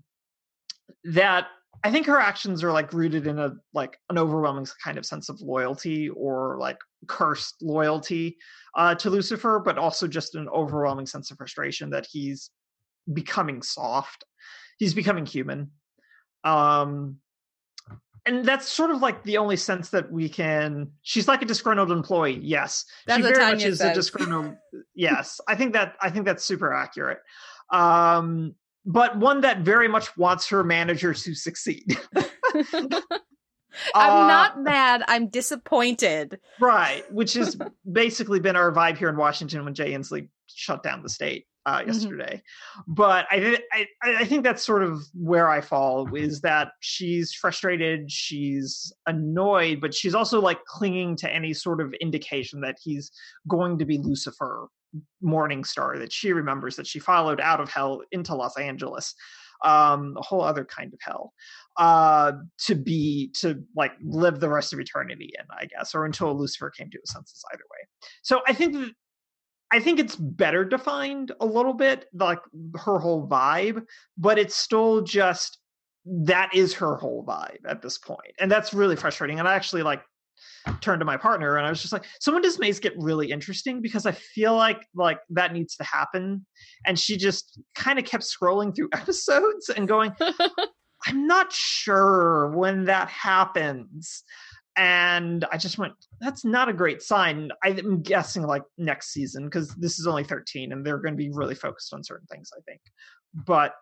that 1.06 1.48
I 1.84 1.92
think 1.92 2.08
her 2.08 2.20
actions 2.20 2.64
are 2.64 2.72
like 2.72 2.94
rooted 2.94 3.28
in 3.28 3.38
a 3.38 3.54
like 3.74 3.98
an 4.10 4.18
overwhelming 4.18 4.68
kind 4.84 4.98
of 4.98 5.06
sense 5.06 5.30
of 5.30 5.40
loyalty 5.42 6.10
or 6.10 6.58
like 6.60 6.78
cursed 7.08 7.56
loyalty 7.62 8.38
uh, 8.76 8.96
to 8.96 9.10
Lucifer, 9.10 9.62
but 9.64 9.78
also 9.78 10.08
just 10.08 10.36
an 10.36 10.50
overwhelming 10.50 11.06
sense 11.06 11.32
of 11.32 11.38
frustration 11.38 11.92
that 11.92 12.08
he's 12.10 12.50
becoming 13.14 13.62
soft. 13.62 14.24
He's 14.78 14.94
becoming 14.94 15.26
human. 15.26 15.72
Um, 16.44 17.18
and 18.26 18.44
that's 18.44 18.68
sort 18.68 18.90
of 18.90 19.02
like 19.02 19.24
the 19.24 19.38
only 19.38 19.56
sense 19.56 19.90
that 19.92 20.12
we 20.12 20.28
can 20.28 20.90
she's 21.04 21.28
like 21.28 21.42
a 21.42 21.46
disgruntled 21.46 21.92
employee 21.92 22.40
yes 22.42 22.86
That's 23.06 23.18
she 23.18 23.22
very 23.22 23.36
Tanya 23.36 23.56
much 23.56 23.66
is 23.66 23.82
a 23.82 23.94
disgruntled 23.94 24.56
yes 24.96 25.40
i 25.48 25.56
think 25.56 25.74
that 25.74 25.96
i 26.02 26.10
think 26.10 26.26
that's 26.26 26.44
super 26.44 26.74
accurate 26.74 27.20
um 27.72 28.56
but 28.86 29.18
one 29.18 29.42
that 29.42 29.60
very 29.60 29.88
much 29.88 30.16
wants 30.18 30.48
her 30.50 30.64
manager 30.64 31.14
to 31.14 31.34
succeed 31.36 31.98
I'm 33.94 34.24
Uh, 34.24 34.28
not 34.28 34.62
mad. 34.64 35.04
I'm 35.08 35.28
disappointed. 35.28 36.40
right 36.60 37.04
which 37.12 37.34
has 37.34 37.58
basically 37.92 38.40
been 38.40 38.56
our 38.56 38.72
vibe 38.72 38.98
here 38.98 39.10
in 39.10 39.18
washington 39.18 39.66
when 39.66 39.74
jay 39.74 39.92
inslee 39.92 40.30
shut 40.48 40.82
down 40.84 41.02
the 41.04 41.10
state 41.10 41.46
uh, 41.66 41.80
Mhm. 41.80 41.88
yesterday 41.88 42.42
but 42.88 43.26
I, 43.32 43.58
I 43.74 43.88
i 44.04 44.26
think 44.26 44.44
that's 44.44 44.64
sort 44.64 44.84
of 44.84 45.02
where 45.14 45.50
i 45.50 45.60
fall 45.62 46.14
is 46.16 46.42
that 46.42 46.70
she's 46.80 47.34
frustrated 47.34 48.10
she's 48.12 48.94
annoyed 49.08 49.82
but 49.82 49.94
she's 49.94 50.14
also 50.16 50.40
like 50.40 50.64
clinging 50.66 51.16
to 51.18 51.34
any 51.34 51.54
sort 51.54 51.82
of 51.82 51.94
indication 51.96 52.62
that 52.62 52.78
he's 52.82 53.12
going 53.48 53.80
to 53.80 53.86
be 53.86 53.98
lucifer 53.98 54.68
morning 55.22 55.64
star 55.64 55.98
that 55.98 56.12
she 56.12 56.34
remembers 56.34 56.76
that 56.76 56.88
she 56.88 57.00
followed 57.00 57.40
out 57.40 57.60
of 57.60 57.70
hell 57.70 58.02
into 58.12 58.36
los 58.36 58.58
angeles 58.58 59.16
um 59.64 60.16
a 60.18 60.22
whole 60.22 60.42
other 60.42 60.66
kind 60.66 60.94
of 60.94 61.00
hell 61.02 61.34
uh 61.78 62.34
to 62.58 62.76
be 62.76 63.32
to 63.34 63.64
like 63.76 63.94
live 64.04 64.40
the 64.40 64.50
rest 64.50 64.74
of 64.74 64.80
eternity 64.80 65.32
in 65.38 65.46
i 65.60 65.66
guess 65.66 65.96
or 65.96 66.06
until 66.06 66.38
lucifer 66.38 66.70
came 66.70 66.90
to 66.90 67.00
his 67.00 67.12
senses 67.12 67.44
either 67.54 67.64
way. 67.72 67.88
So 68.22 68.42
i 68.48 68.54
think 68.54 68.74
that 68.74 68.92
i 69.72 69.80
think 69.80 70.00
it's 70.00 70.16
better 70.16 70.66
defined 70.66 71.32
a 71.40 71.46
little 71.46 71.74
bit 71.74 72.06
like 72.14 72.40
her 72.76 73.00
whole 73.00 73.28
vibe 73.28 73.84
but 74.18 74.38
it's 74.38 74.56
still 74.56 75.02
just 75.02 75.60
that 76.06 76.54
is 76.54 76.74
her 76.74 76.98
whole 76.98 77.26
vibe 77.26 77.66
at 77.68 77.82
this 77.82 77.98
point 77.98 78.34
and 78.40 78.52
that's 78.52 78.74
really 78.74 78.96
frustrating 78.96 79.40
and 79.40 79.48
i 79.48 79.56
actually 79.56 79.84
like 79.84 80.04
turned 80.82 81.00
to 81.00 81.06
my 81.06 81.18
partner 81.18 81.58
and 81.58 81.66
i 81.66 81.70
was 81.70 81.82
just 81.82 81.94
like 81.94 82.06
so 82.20 82.32
when 82.32 82.42
does 82.42 82.60
maze 82.60 82.80
get 82.80 82.94
really 82.98 83.32
interesting 83.32 83.82
because 83.82 84.06
i 84.06 84.12
feel 84.12 84.56
like 84.56 84.82
like 84.96 85.20
that 85.30 85.54
needs 85.54 85.76
to 85.76 85.84
happen. 85.84 86.46
And 86.86 87.00
she 87.00 87.18
just 87.18 87.60
kind 87.76 88.00
of 88.00 88.06
kept 88.06 88.24
scrolling 88.24 88.76
through 88.76 88.90
episodes 88.94 89.70
and 89.70 89.88
going 89.88 90.14
i'm 91.08 91.28
not 91.28 91.52
sure 91.52 92.52
when 92.56 92.86
that 92.86 93.10
happens. 93.10 94.24
And 94.78 95.46
i 95.52 95.58
just 95.58 95.78
went 95.78 95.94
that's 96.20 96.44
not 96.44 96.70
a 96.70 96.74
great 96.74 97.02
sign. 97.02 97.50
I'm 97.64 98.02
guessing 98.02 98.44
like 98.44 98.64
next 98.78 99.14
season 99.14 99.46
because 99.46 99.70
this 99.76 100.00
is 100.00 100.08
only 100.08 100.24
13 100.24 100.72
and 100.72 100.86
they're 100.86 100.98
going 100.98 101.14
to 101.14 101.18
be 101.18 101.30
really 101.32 101.56
focused 101.56 101.94
on 101.94 102.04
certain 102.04 102.28
things 102.28 102.50
i 102.58 102.62
think. 102.70 102.82
But 103.34 103.74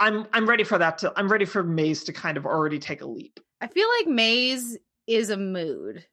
i'm 0.00 0.26
i'm 0.32 0.46
ready 0.46 0.64
for 0.64 0.76
that 0.76 0.98
to 0.98 1.12
i'm 1.16 1.30
ready 1.30 1.44
for 1.44 1.62
maze 1.62 2.04
to 2.04 2.12
kind 2.12 2.36
of 2.36 2.44
already 2.44 2.78
take 2.78 3.00
a 3.00 3.06
leap. 3.06 3.40
I 3.60 3.66
feel 3.68 3.88
like 3.98 4.08
Maze 4.08 4.76
is 5.06 5.30
a 5.30 5.36
mood 5.36 6.04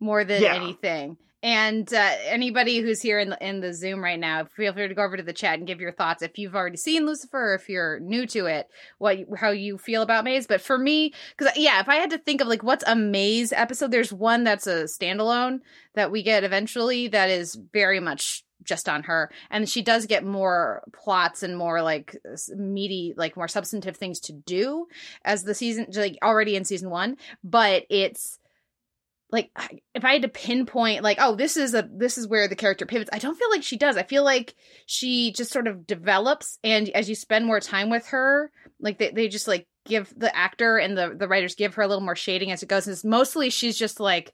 more 0.00 0.24
than 0.24 0.42
Yeah. 0.42 0.54
anything. 0.54 1.16
And 1.42 1.92
uh, 1.92 2.12
anybody 2.24 2.78
who's 2.80 3.02
here 3.02 3.18
in 3.18 3.28
the, 3.28 3.46
in 3.46 3.60
the 3.60 3.74
Zoom 3.74 4.02
right 4.02 4.18
now, 4.18 4.46
feel 4.46 4.72
free 4.72 4.88
to 4.88 4.94
go 4.94 5.02
over 5.04 5.18
to 5.18 5.22
the 5.22 5.34
chat 5.34 5.58
and 5.58 5.66
give 5.66 5.78
your 5.78 5.92
thoughts 5.92 6.22
if 6.22 6.38
you've 6.38 6.54
already 6.54 6.78
seen 6.78 7.04
Lucifer, 7.04 7.54
if 7.54 7.68
you're 7.68 8.00
new 8.00 8.26
to 8.28 8.46
it, 8.46 8.66
what 8.96 9.18
how 9.36 9.50
you 9.50 9.76
feel 9.76 10.00
about 10.00 10.24
Maze. 10.24 10.46
But 10.46 10.62
for 10.62 10.78
me, 10.78 11.12
because 11.36 11.54
yeah, 11.54 11.80
if 11.80 11.88
I 11.90 11.96
had 11.96 12.08
to 12.10 12.18
think 12.18 12.40
of 12.40 12.48
like 12.48 12.62
what's 12.62 12.84
a 12.86 12.96
Maze 12.96 13.52
episode, 13.52 13.90
there's 13.90 14.10
one 14.10 14.44
that's 14.44 14.66
a 14.66 14.84
standalone 14.84 15.58
that 15.94 16.10
we 16.10 16.22
get 16.22 16.44
eventually 16.44 17.08
that 17.08 17.28
is 17.28 17.58
very 17.74 18.00
much 18.00 18.42
just 18.64 18.88
on 18.88 19.04
her. 19.04 19.30
And 19.50 19.68
she 19.68 19.82
does 19.82 20.06
get 20.06 20.24
more 20.24 20.82
plots 20.92 21.42
and 21.42 21.56
more 21.56 21.82
like 21.82 22.16
meaty 22.48 23.14
like 23.16 23.36
more 23.36 23.48
substantive 23.48 23.96
things 23.96 24.20
to 24.20 24.32
do 24.32 24.86
as 25.24 25.44
the 25.44 25.54
season 25.54 25.86
like 25.94 26.18
already 26.22 26.56
in 26.56 26.64
season 26.64 26.90
one. 26.90 27.16
But 27.42 27.84
it's 27.90 28.38
like 29.30 29.50
if 29.94 30.04
i 30.04 30.12
had 30.12 30.22
to 30.22 30.28
pinpoint 30.28 31.02
like 31.02 31.16
oh 31.18 31.34
this 31.34 31.56
is 31.56 31.74
a 31.74 31.88
this 31.90 32.18
is 32.18 32.28
where 32.28 32.46
the 32.46 32.54
character 32.54 32.86
pivots 32.86 33.10
i 33.12 33.18
don't 33.18 33.36
feel 33.36 33.50
like 33.50 33.64
she 33.64 33.76
does. 33.76 33.96
I 33.96 34.04
feel 34.04 34.22
like 34.22 34.54
she 34.86 35.32
just 35.32 35.50
sort 35.50 35.66
of 35.66 35.86
develops 35.86 36.58
and 36.62 36.88
as 36.90 37.08
you 37.08 37.14
spend 37.14 37.46
more 37.46 37.58
time 37.58 37.90
with 37.90 38.06
her 38.08 38.52
like 38.78 38.98
they, 38.98 39.10
they 39.10 39.28
just 39.28 39.48
like 39.48 39.66
give 39.84 40.12
the 40.16 40.34
actor 40.34 40.78
and 40.78 40.96
the 40.96 41.14
the 41.16 41.28
writers 41.28 41.54
give 41.54 41.74
her 41.74 41.82
a 41.82 41.88
little 41.88 42.04
more 42.04 42.16
shading 42.16 42.50
as 42.50 42.62
it 42.62 42.68
goes. 42.68 42.86
And 42.86 42.92
it's 42.92 43.04
mostly 43.04 43.50
she's 43.50 43.78
just 43.78 44.00
like 44.00 44.32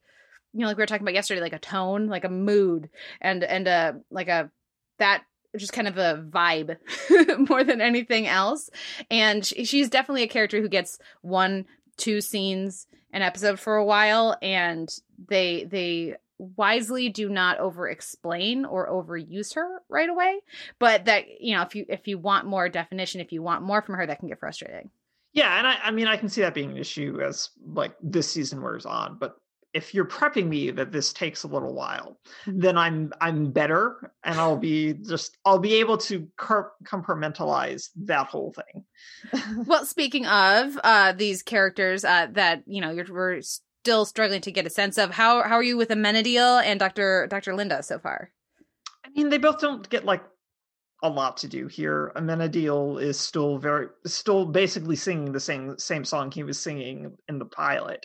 you 0.52 0.60
know 0.60 0.66
like 0.66 0.76
we 0.76 0.82
were 0.82 0.86
talking 0.86 1.04
about 1.04 1.14
yesterday 1.14 1.40
like 1.40 1.52
a 1.52 1.58
tone 1.58 2.08
like 2.08 2.24
a 2.24 2.28
mood 2.28 2.90
and 3.20 3.44
and 3.44 3.68
a 3.68 4.00
like 4.10 4.28
a 4.28 4.50
that 4.98 5.24
just 5.56 5.72
kind 5.72 5.88
of 5.88 5.98
a 5.98 6.24
vibe 6.30 6.76
more 7.48 7.64
than 7.64 7.80
anything 7.80 8.26
else. 8.26 8.70
And 9.10 9.44
she, 9.44 9.64
she's 9.64 9.90
definitely 9.90 10.22
a 10.22 10.28
character 10.28 10.60
who 10.60 10.68
gets 10.68 10.98
one 11.22 11.66
two 11.96 12.20
scenes 12.20 12.86
an 13.12 13.22
episode 13.22 13.58
for 13.58 13.76
a 13.76 13.84
while 13.84 14.36
and 14.40 14.88
they 15.28 15.64
they 15.64 16.14
wisely 16.56 17.10
do 17.10 17.28
not 17.28 17.58
over 17.58 17.88
explain 17.88 18.64
or 18.64 18.88
overuse 18.88 19.54
her 19.54 19.82
right 19.88 20.08
away. 20.08 20.40
But 20.78 21.06
that 21.06 21.40
you 21.40 21.54
know 21.54 21.62
if 21.62 21.74
you 21.74 21.84
if 21.88 22.06
you 22.06 22.18
want 22.18 22.46
more 22.46 22.68
definition 22.68 23.20
if 23.20 23.32
you 23.32 23.42
want 23.42 23.62
more 23.62 23.82
from 23.82 23.96
her 23.96 24.06
that 24.06 24.20
can 24.20 24.28
get 24.28 24.38
frustrating. 24.38 24.90
Yeah 25.32 25.58
and 25.58 25.66
i 25.66 25.76
i 25.84 25.90
mean 25.92 26.08
i 26.08 26.16
can 26.16 26.28
see 26.28 26.40
that 26.40 26.54
being 26.54 26.72
an 26.72 26.76
issue 26.76 27.20
as 27.24 27.50
like 27.64 27.94
this 28.02 28.28
season 28.28 28.60
wears 28.62 28.84
on 28.84 29.16
but 29.16 29.36
if 29.72 29.94
you're 29.94 30.04
prepping 30.04 30.48
me 30.48 30.70
that 30.70 30.90
this 30.92 31.12
takes 31.12 31.42
a 31.44 31.48
little 31.48 31.74
while 31.74 32.18
Mhm. 32.46 32.60
then 32.62 32.78
i'm 32.78 33.12
i'm 33.20 33.52
better 33.52 34.12
and 34.24 34.38
i'll 34.38 34.56
be 34.56 34.94
just 34.94 35.36
i'll 35.44 35.58
be 35.58 35.74
able 35.74 35.96
to 35.98 36.28
car- 36.36 36.72
compartmentalize 36.84 37.90
that 37.96 38.26
whole 38.26 38.52
thing 38.52 38.84
well 39.66 39.84
speaking 39.84 40.26
of 40.26 40.78
uh 40.82 41.12
these 41.12 41.42
characters 41.42 42.04
uh 42.04 42.26
that 42.32 42.62
you 42.66 42.80
know 42.80 42.90
you're 42.90 43.06
we're 43.10 43.40
still 43.42 44.04
struggling 44.04 44.40
to 44.40 44.52
get 44.52 44.66
a 44.66 44.70
sense 44.70 44.98
of 44.98 45.10
how 45.10 45.42
how 45.42 45.54
are 45.56 45.62
you 45.62 45.76
with 45.76 45.88
amenadiel 45.90 46.62
and 46.62 46.80
dr 46.80 47.26
dr 47.28 47.54
linda 47.54 47.82
so 47.82 47.98
far 47.98 48.30
I 49.02 49.08
mean, 49.16 49.28
they 49.30 49.38
both 49.38 49.58
don't 49.60 49.88
get 49.88 50.04
like 50.04 50.22
a 51.02 51.08
lot 51.08 51.38
to 51.38 51.48
do 51.48 51.66
here. 51.66 52.12
Amenadiel 52.14 53.02
is 53.02 53.18
still 53.18 53.58
very, 53.58 53.88
still 54.06 54.44
basically 54.44 54.94
singing 54.94 55.32
the 55.32 55.40
same 55.40 55.76
same 55.78 56.04
song 56.04 56.30
he 56.30 56.44
was 56.44 56.60
singing 56.60 57.16
in 57.26 57.38
the 57.40 57.46
pilot. 57.46 58.04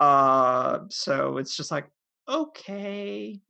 Uh, 0.00 0.80
so 0.88 1.38
it's 1.38 1.56
just 1.56 1.70
like 1.70 1.86
okay, 2.28 3.40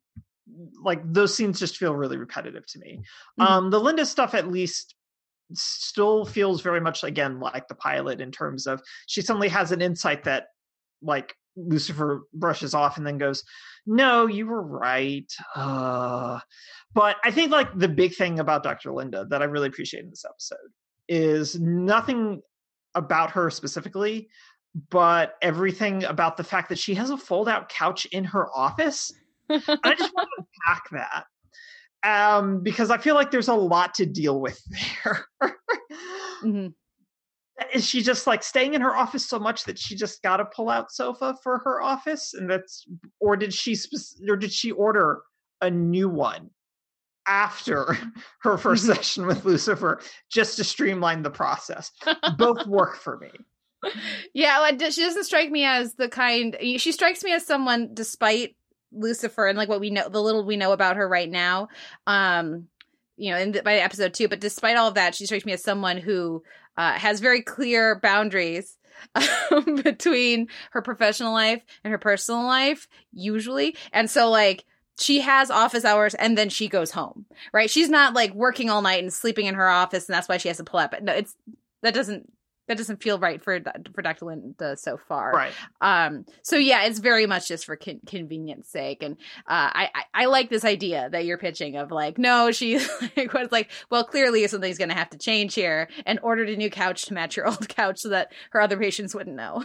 like 0.83 1.01
those 1.05 1.35
scenes 1.35 1.59
just 1.59 1.77
feel 1.77 1.95
really 1.95 2.17
repetitive 2.17 2.67
to 2.69 2.79
me. 2.79 3.01
Mhm. 3.39 3.45
Um, 3.45 3.71
the 3.71 3.81
Linda 3.81 4.07
stuff 4.07 4.35
at 4.35 4.49
least 4.51 4.95
still 5.55 6.25
feels 6.27 6.61
very 6.61 6.81
much 6.81 7.03
again 7.03 7.41
like 7.41 7.67
the 7.69 7.75
pilot 7.75 8.21
in 8.21 8.31
terms 8.31 8.67
of 8.67 8.83
she 9.07 9.23
suddenly 9.23 9.49
has 9.49 9.73
an 9.73 9.81
insight 9.81 10.25
that 10.25 10.49
like 11.01 11.35
Lucifer 11.57 12.23
brushes 12.33 12.75
off 12.75 12.99
and 12.99 13.07
then 13.07 13.19
goes, 13.19 13.43
"No, 13.87 14.27
you 14.27 14.47
were 14.47 14.63
right." 14.63 15.31
Uh, 15.57 16.39
but 16.95 17.17
I 17.25 17.31
think 17.31 17.51
like 17.51 17.77
the 17.77 17.89
big 17.89 18.15
thing 18.15 18.39
about 18.39 18.63
Dr. 18.63 18.93
Linda 18.93 19.27
that 19.31 19.43
I 19.43 19.47
really 19.47 19.69
appreciate 19.69 20.05
in 20.05 20.11
this 20.11 20.25
episode 20.25 20.71
is 21.09 21.59
nothing 21.59 22.43
about 22.95 23.31
her 23.33 23.51
specifically, 23.51 24.29
but 24.91 25.35
everything 25.43 26.05
about 26.05 26.37
the 26.37 26.45
fact 26.45 26.69
that 26.69 26.79
she 26.79 26.95
has 26.95 27.11
a 27.11 27.17
fold-out 27.17 27.69
couch 27.69 28.07
in 28.07 28.25
her 28.25 28.49
office. 28.55 29.12
I 29.51 29.59
just 29.59 30.14
want 30.14 30.29
to 30.38 30.45
unpack 30.69 30.91
that 30.93 31.25
um, 32.05 32.62
because 32.62 32.91
I 32.91 32.99
feel 32.99 33.14
like 33.14 33.31
there's 33.31 33.49
a 33.49 33.55
lot 33.55 33.95
to 33.95 34.07
deal 34.07 34.41
with 34.41 34.61
there. 35.03 35.27
Mhm. 36.43 36.75
is 37.75 37.85
she 37.85 38.03
just 38.03 38.27
like 38.29 38.45
staying 38.45 38.75
in 38.75 38.81
her 38.81 38.95
office 38.95 39.29
so 39.29 39.38
much 39.38 39.64
that 39.64 39.79
she 39.79 39.97
just 39.97 40.23
got 40.23 40.38
a 40.41 40.45
pull-out 40.45 40.93
sofa 40.93 41.37
for 41.43 41.59
her 41.59 41.83
office, 41.83 42.35
and 42.35 42.49
that's 42.49 42.87
or 43.19 43.37
did 43.37 43.53
she 43.53 43.77
or 44.29 44.37
did 44.37 44.53
she 44.53 44.71
order 44.71 45.23
a 45.61 45.69
new 45.71 46.09
one 46.09 46.51
after 47.27 47.95
her 48.43 48.57
1st 48.57 48.79
session 48.95 49.27
with 49.27 49.45
Lucifer 49.45 50.01
just 50.31 50.57
to 50.57 50.64
streamline 50.64 51.23
the 51.23 51.31
process? 51.31 51.91
Both 52.37 52.64
work 52.67 52.97
for 52.97 53.19
me. 53.19 53.31
Yeah 54.33 54.71
she 54.91 55.03
doesn't 55.03 55.25
strike 55.25 55.51
me 55.51 55.64
as 55.64 55.95
the 55.95 56.09
kind 56.09 56.57
she 56.77 56.93
strikes 56.93 57.23
me 57.23 57.33
as 57.33 57.47
someone 57.47 57.91
despite 57.95 58.57
lucifer 58.93 59.47
and 59.47 59.59
like 59.59 59.69
what 59.69 59.81
we 59.81 59.91
know 59.91 60.09
the 60.09 60.23
little 60.23 60.45
we 60.45 60.57
know 60.57 60.73
about 60.73 60.97
her 60.97 61.09
right 61.09 61.31
now 61.31 61.69
um 62.07 62.67
you 63.17 63.31
know 63.31 63.38
in 63.38 63.53
the, 63.53 63.62
by 63.62 63.75
episode 63.75 64.14
two 64.14 64.29
but 64.29 64.41
despite 64.41 64.77
all 64.77 64.88
of 64.88 64.95
that 64.95 65.14
she 65.14 65.27
strikes 65.27 65.45
me 65.45 65.53
as 65.53 65.62
someone 65.62 65.97
who 65.99 66.43
uh, 66.79 66.93
has 66.93 67.21
very 67.21 67.43
clear 67.43 67.99
boundaries 67.99 68.79
between 69.83 70.49
her 70.71 70.81
professional 70.81 71.33
life 71.33 71.62
and 71.85 71.91
her 71.91 71.99
personal 71.99 72.45
life 72.45 72.88
usually. 73.12 73.77
And 73.93 74.09
so 74.09 74.31
like 74.31 74.64
she 74.99 75.21
has 75.21 75.51
office 75.51 75.85
hours 75.85 76.14
and 76.14 76.38
then 76.38 76.49
she 76.49 76.69
goes 76.69 76.93
home 76.93 77.27
right? 77.53 77.71
She's 77.71 77.91
not 77.91 78.14
like 78.14 78.33
working 78.33 78.71
all 78.71 78.83
night 78.83 79.03
and 79.03 79.12
sleeping 79.12 79.47
in 79.47 79.55
her 79.57 79.69
office 79.69 80.09
and 80.09 80.14
that's 80.14 80.29
why 80.29 80.37
she 80.37 80.49
has 80.49 80.59
to 80.59 80.64
pull 80.64 80.81
up. 80.81 80.95
No 81.03 81.12
it's 81.12 81.35
that 81.83 81.95
doesn't 81.95 82.33
that 82.68 82.76
doesn't 82.76 83.02
feel 83.02 83.18
right 83.18 83.42
for 83.42 83.61
for 83.94 84.02
Dr. 84.02 84.26
Linda 84.26 84.76
so 84.76 84.96
far. 84.96 85.33
Right. 85.33 85.52
Um. 85.81 86.24
So 86.42 86.57
yeah, 86.57 86.85
it's 86.85 86.98
very 86.98 87.26
much 87.26 87.48
just 87.48 87.64
for 87.64 87.76
con- 87.76 88.00
convenience 88.07 88.68
sake, 88.68 89.02
and 89.02 89.16
uh, 89.46 89.70
I, 89.72 89.90
I, 89.94 90.02
I 90.14 90.24
like 90.26 90.50
this 90.50 90.64
idea 90.64 91.09
that 91.11 91.24
you're 91.24 91.38
pitching 91.38 91.76
of 91.76 91.90
like, 91.90 92.18
no, 92.18 92.52
she 92.52 92.78
like, 93.16 93.33
was 93.33 93.50
like, 93.50 93.70
well, 93.90 94.04
clearly 94.04 94.46
something's 94.46 94.78
going 94.78 94.90
to 94.90 94.94
have 94.94 95.11
to 95.11 95.18
change 95.18 95.54
here, 95.54 95.88
and 96.07 96.20
ordered 96.22 96.48
a 96.50 96.57
new 96.57 96.70
couch 96.70 97.07
to 97.07 97.14
match 97.14 97.37
your 97.37 97.48
old 97.48 97.68
couch 97.74 97.98
so 97.98 98.11
that 98.11 98.33
her 98.50 98.61
other 98.61 98.78
patients 98.78 99.14
wouldn't 99.14 99.37
know. 99.37 99.64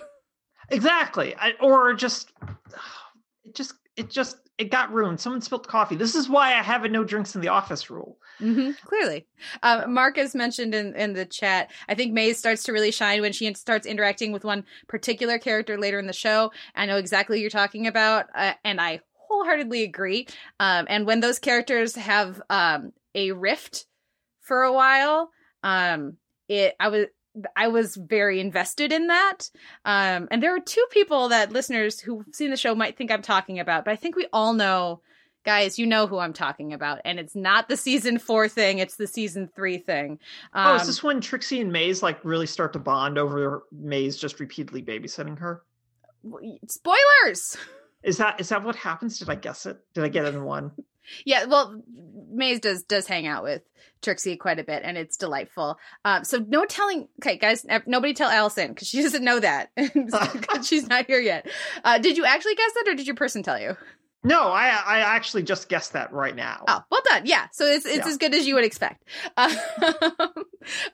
Exactly. 0.70 1.36
I, 1.36 1.54
or 1.62 1.94
just 1.94 2.32
it 3.44 3.56
just 3.56 3.74
it 3.96 4.10
just 4.10 4.38
it 4.58 4.70
got 4.70 4.92
ruined. 4.94 5.20
Someone 5.20 5.42
spilled 5.42 5.68
coffee. 5.68 5.96
This 5.96 6.16
is 6.16 6.30
why 6.30 6.50
I 6.50 6.62
have 6.62 6.84
a 6.84 6.90
no 6.90 7.04
drinks 7.04 7.36
in 7.36 7.42
the 7.42 7.48
office 7.48 7.90
rule. 7.90 8.18
Mm-hmm, 8.40 8.72
clearly, 8.86 9.26
um, 9.64 9.94
Marcus 9.94 10.36
mentioned 10.36 10.76
in 10.76 10.96
in 10.96 11.14
the 11.14 11.26
chat. 11.26 11.72
I 11.88 11.96
think 11.96 12.14
Maze 12.14 12.38
starts 12.38 12.64
to 12.64 12.74
really 12.74 12.92
shine 12.92 13.22
when 13.22 13.34
she 13.34 13.52
starts 13.56 13.86
interacting 13.86 14.32
with 14.32 14.44
one 14.44 14.66
particular 14.88 15.38
character 15.40 15.78
later 15.78 16.00
in 16.00 16.08
the 16.08 16.14
show. 16.14 16.52
I 16.76 16.86
know 16.86 16.98
exactly 16.98 17.42
you're 17.42 17.50
talking 17.50 17.88
about, 17.88 18.28
uh, 18.36 18.54
and 18.64 18.80
I 18.80 19.02
wholeheartedly 19.14 19.84
agree. 19.84 20.28
Um, 20.60 20.86
and 20.90 21.06
when 21.06 21.20
those 21.20 21.40
characters 21.40 21.96
have 21.96 22.42
um, 22.50 22.94
a 23.16 23.32
rift 23.32 23.86
for 24.42 24.64
a 24.64 24.74
while, 24.74 25.32
um, 25.64 26.18
it 26.48 26.76
I 26.80 26.90
was 26.90 27.06
I 27.56 27.68
was 27.68 27.96
very 27.96 28.40
invested 28.40 28.92
in 28.92 29.08
that. 29.08 29.50
Um, 29.86 30.28
and 30.32 30.42
there 30.42 30.56
are 30.56 30.60
two 30.60 30.86
people 30.92 31.30
that 31.30 31.52
listeners 31.52 32.00
who've 32.00 32.26
seen 32.32 32.52
the 32.52 32.58
show 32.58 32.76
might 32.76 32.98
think 32.98 33.12
I'm 33.12 33.22
talking 33.22 33.60
about, 33.60 33.86
but 33.86 33.92
I 33.92 33.96
think 33.96 34.16
we 34.16 34.28
all 34.32 34.54
know, 34.54 35.02
guys, 35.44 35.80
you 35.80 35.88
know 35.88 36.08
who 36.08 36.20
I'm 36.20 36.34
talking 36.34 36.74
about. 36.74 37.02
And 37.06 37.20
it's 37.20 37.36
not 37.36 37.68
the 37.68 37.78
season 37.78 38.20
four 38.20 38.48
thing, 38.48 38.80
it's 38.80 38.96
the 38.96 39.08
season 39.08 39.50
three 39.56 39.78
thing. 39.78 40.20
Um, 40.54 40.68
oh, 40.68 40.76
is 40.76 40.88
this 40.88 41.04
when 41.04 41.22
Trixie 41.22 41.62
and 41.62 41.72
Maze 41.72 42.04
like 42.04 42.24
really 42.24 42.48
start 42.48 42.74
to 42.74 42.80
bond 42.80 43.18
over 43.18 43.64
Maze 43.72 44.18
just 44.18 44.40
repeatedly 44.40 44.84
babysitting 44.84 45.40
her? 45.40 45.64
Spoilers! 46.68 47.58
Is 48.04 48.18
that 48.18 48.40
is 48.40 48.50
that 48.50 48.64
what 48.64 48.76
happens? 48.76 49.20
Did 49.20 49.30
I 49.30 49.36
guess 49.36 49.66
it? 49.66 49.78
Did 49.94 50.04
I 50.04 50.10
get 50.10 50.26
it 50.26 50.36
in 50.36 50.44
one? 50.44 50.72
Yeah, 51.26 51.46
well, 51.46 51.82
Maze 52.32 52.60
does 52.60 52.84
does 52.84 53.08
hang 53.08 53.28
out 53.28 53.44
with 53.44 53.62
Trixie 54.02 54.38
quite 54.38 54.60
a 54.60 54.64
bit, 54.64 54.82
and 54.84 54.98
it's 54.98 55.18
delightful. 55.18 55.78
Um, 56.06 56.24
so 56.24 56.38
no 56.40 56.66
telling. 56.66 57.08
Okay, 57.22 57.38
guys, 57.38 57.66
nobody 57.88 58.14
tell 58.14 58.30
Allison 58.30 58.70
because 58.70 58.88
she 58.88 59.02
doesn't 59.04 59.24
know 59.24 59.40
that 59.40 59.72
she's 60.64 60.88
not 60.88 61.08
here 61.08 61.20
yet. 61.20 61.48
Uh, 61.84 61.98
did 61.98 62.18
you 62.18 62.26
actually 62.26 62.56
guess 62.56 62.74
that, 62.74 62.88
or 62.88 62.96
did 62.96 63.08
your 63.08 63.16
person 63.16 63.44
tell 63.44 63.60
you? 63.60 63.76
No, 64.26 64.44
I 64.44 64.70
I 64.70 65.00
actually 65.00 65.44
just 65.44 65.68
guessed 65.68 65.94
that 65.94 66.14
right 66.14 66.36
now. 66.36 66.64
Oh, 66.68 66.82
well 66.90 67.02
done. 67.04 67.24
Yeah, 67.26 67.48
so 67.52 67.66
it's 67.66 67.86
it's 67.86 67.98
yeah. 67.98 68.08
as 68.08 68.18
good 68.18 68.34
as 68.34 68.48
you 68.48 68.56
would 68.56 68.64
expect. 68.64 69.04
Uh, 69.36 69.54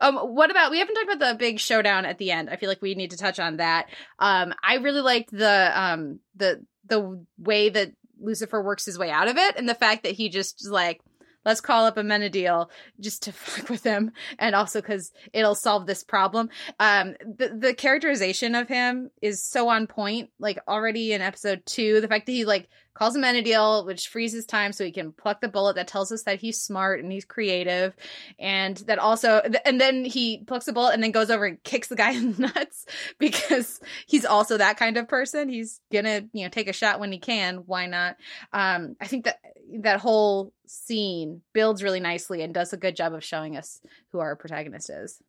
um, 0.02 0.18
what 0.18 0.50
about 0.50 0.72
we 0.72 0.80
haven't 0.80 0.96
talked 0.96 1.14
about 1.14 1.34
the 1.34 1.38
big 1.38 1.60
showdown 1.60 2.06
at 2.06 2.18
the 2.18 2.32
end? 2.32 2.50
I 2.50 2.56
feel 2.56 2.70
like 2.70 2.82
we 2.82 2.96
need 2.96 3.12
to 3.12 3.18
touch 3.18 3.40
on 3.40 3.58
that. 3.58 3.88
Um, 4.18 4.54
I 4.64 4.76
really 4.76 5.02
liked 5.02 5.30
the 5.32 5.72
um 5.76 6.20
the 6.36 6.66
the 6.88 7.24
way 7.38 7.70
that 7.70 7.92
Lucifer 8.20 8.62
works 8.62 8.86
his 8.86 8.98
way 8.98 9.10
out 9.10 9.28
of 9.28 9.38
it, 9.38 9.56
and 9.58 9.68
the 9.68 9.76
fact 9.76 10.04
that 10.04 10.14
he 10.14 10.30
just 10.30 10.68
like 10.68 11.02
let's 11.46 11.62
call 11.62 11.86
up 11.86 11.96
Amenadiel 11.96 12.70
just 13.00 13.24
to 13.24 13.32
fuck 13.34 13.70
with 13.70 13.84
him, 13.84 14.12
and 14.38 14.56
also 14.56 14.82
because 14.82 15.12
it'll 15.34 15.56
solve 15.56 15.86
this 15.86 16.04
problem. 16.04 16.50
Um, 16.80 17.16
the 17.22 17.56
the 17.58 17.74
characterization 17.74 18.56
of 18.56 18.68
him 18.68 19.10
is 19.22 19.44
so 19.44 19.70
on 19.70 19.88
point. 19.88 20.30
Like 20.40 20.60
already 20.68 21.14
in 21.14 21.22
episode 21.22 21.64
two, 21.66 22.02
the 22.02 22.08
fact 22.08 22.26
that 22.26 22.32
he 22.32 22.46
like 22.46 22.68
calls 23.00 23.16
him 23.16 23.22
Amenadiel, 23.22 23.86
which 23.86 24.10
freezes 24.10 24.46
time 24.46 24.74
so 24.74 24.84
he 24.84 24.92
can 24.92 25.14
pluck 25.14 25.40
the 25.40 25.48
bullet. 25.48 25.78
That 25.78 25.88
tells 25.88 26.12
us 26.12 26.24
that 26.24 26.42
he's 26.42 26.62
smart 26.62 27.00
and 27.00 27.10
he's 27.10 27.24
creative, 27.24 27.96
and 28.38 28.76
that 28.88 29.00
also, 29.00 29.42
and 29.66 29.80
then 29.80 30.04
he 30.04 30.44
plucks 30.46 30.66
the 30.66 30.74
bullet 30.74 30.94
and 30.94 31.02
then 31.02 31.12
goes 31.12 31.30
over 31.30 31.46
and 31.46 31.64
kicks 31.64 31.88
the 31.88 31.96
guy 31.96 32.12
in 32.18 32.34
the 32.34 32.42
nuts 32.42 32.86
because 33.18 33.80
he's 34.06 34.26
also 34.26 34.58
that 34.58 34.76
kind 34.76 34.98
of 34.98 35.08
person. 35.08 35.48
He's 35.48 35.80
gonna, 35.94 36.24
you 36.34 36.44
know, 36.44 36.50
take 36.50 36.68
a 36.68 36.74
shot 36.74 37.00
when 37.00 37.14
he 37.14 37.20
can. 37.20 37.64
Why 37.66 37.86
not? 37.86 38.18
Um, 38.52 38.98
I 39.00 39.08
think 39.08 39.24
that 39.26 39.40
that 39.80 40.02
whole 40.02 40.52
scene 40.68 41.42
builds 41.54 41.82
really 41.82 42.02
nicely 42.02 42.42
and 42.42 42.54
does 42.54 42.74
a 42.74 42.78
good 42.78 42.98
job 42.98 43.14
of 43.14 43.24
showing 43.24 43.56
us 43.56 43.80
who 44.12 44.20
our 44.20 44.36
protagonist 44.36 44.90
is. 44.90 45.22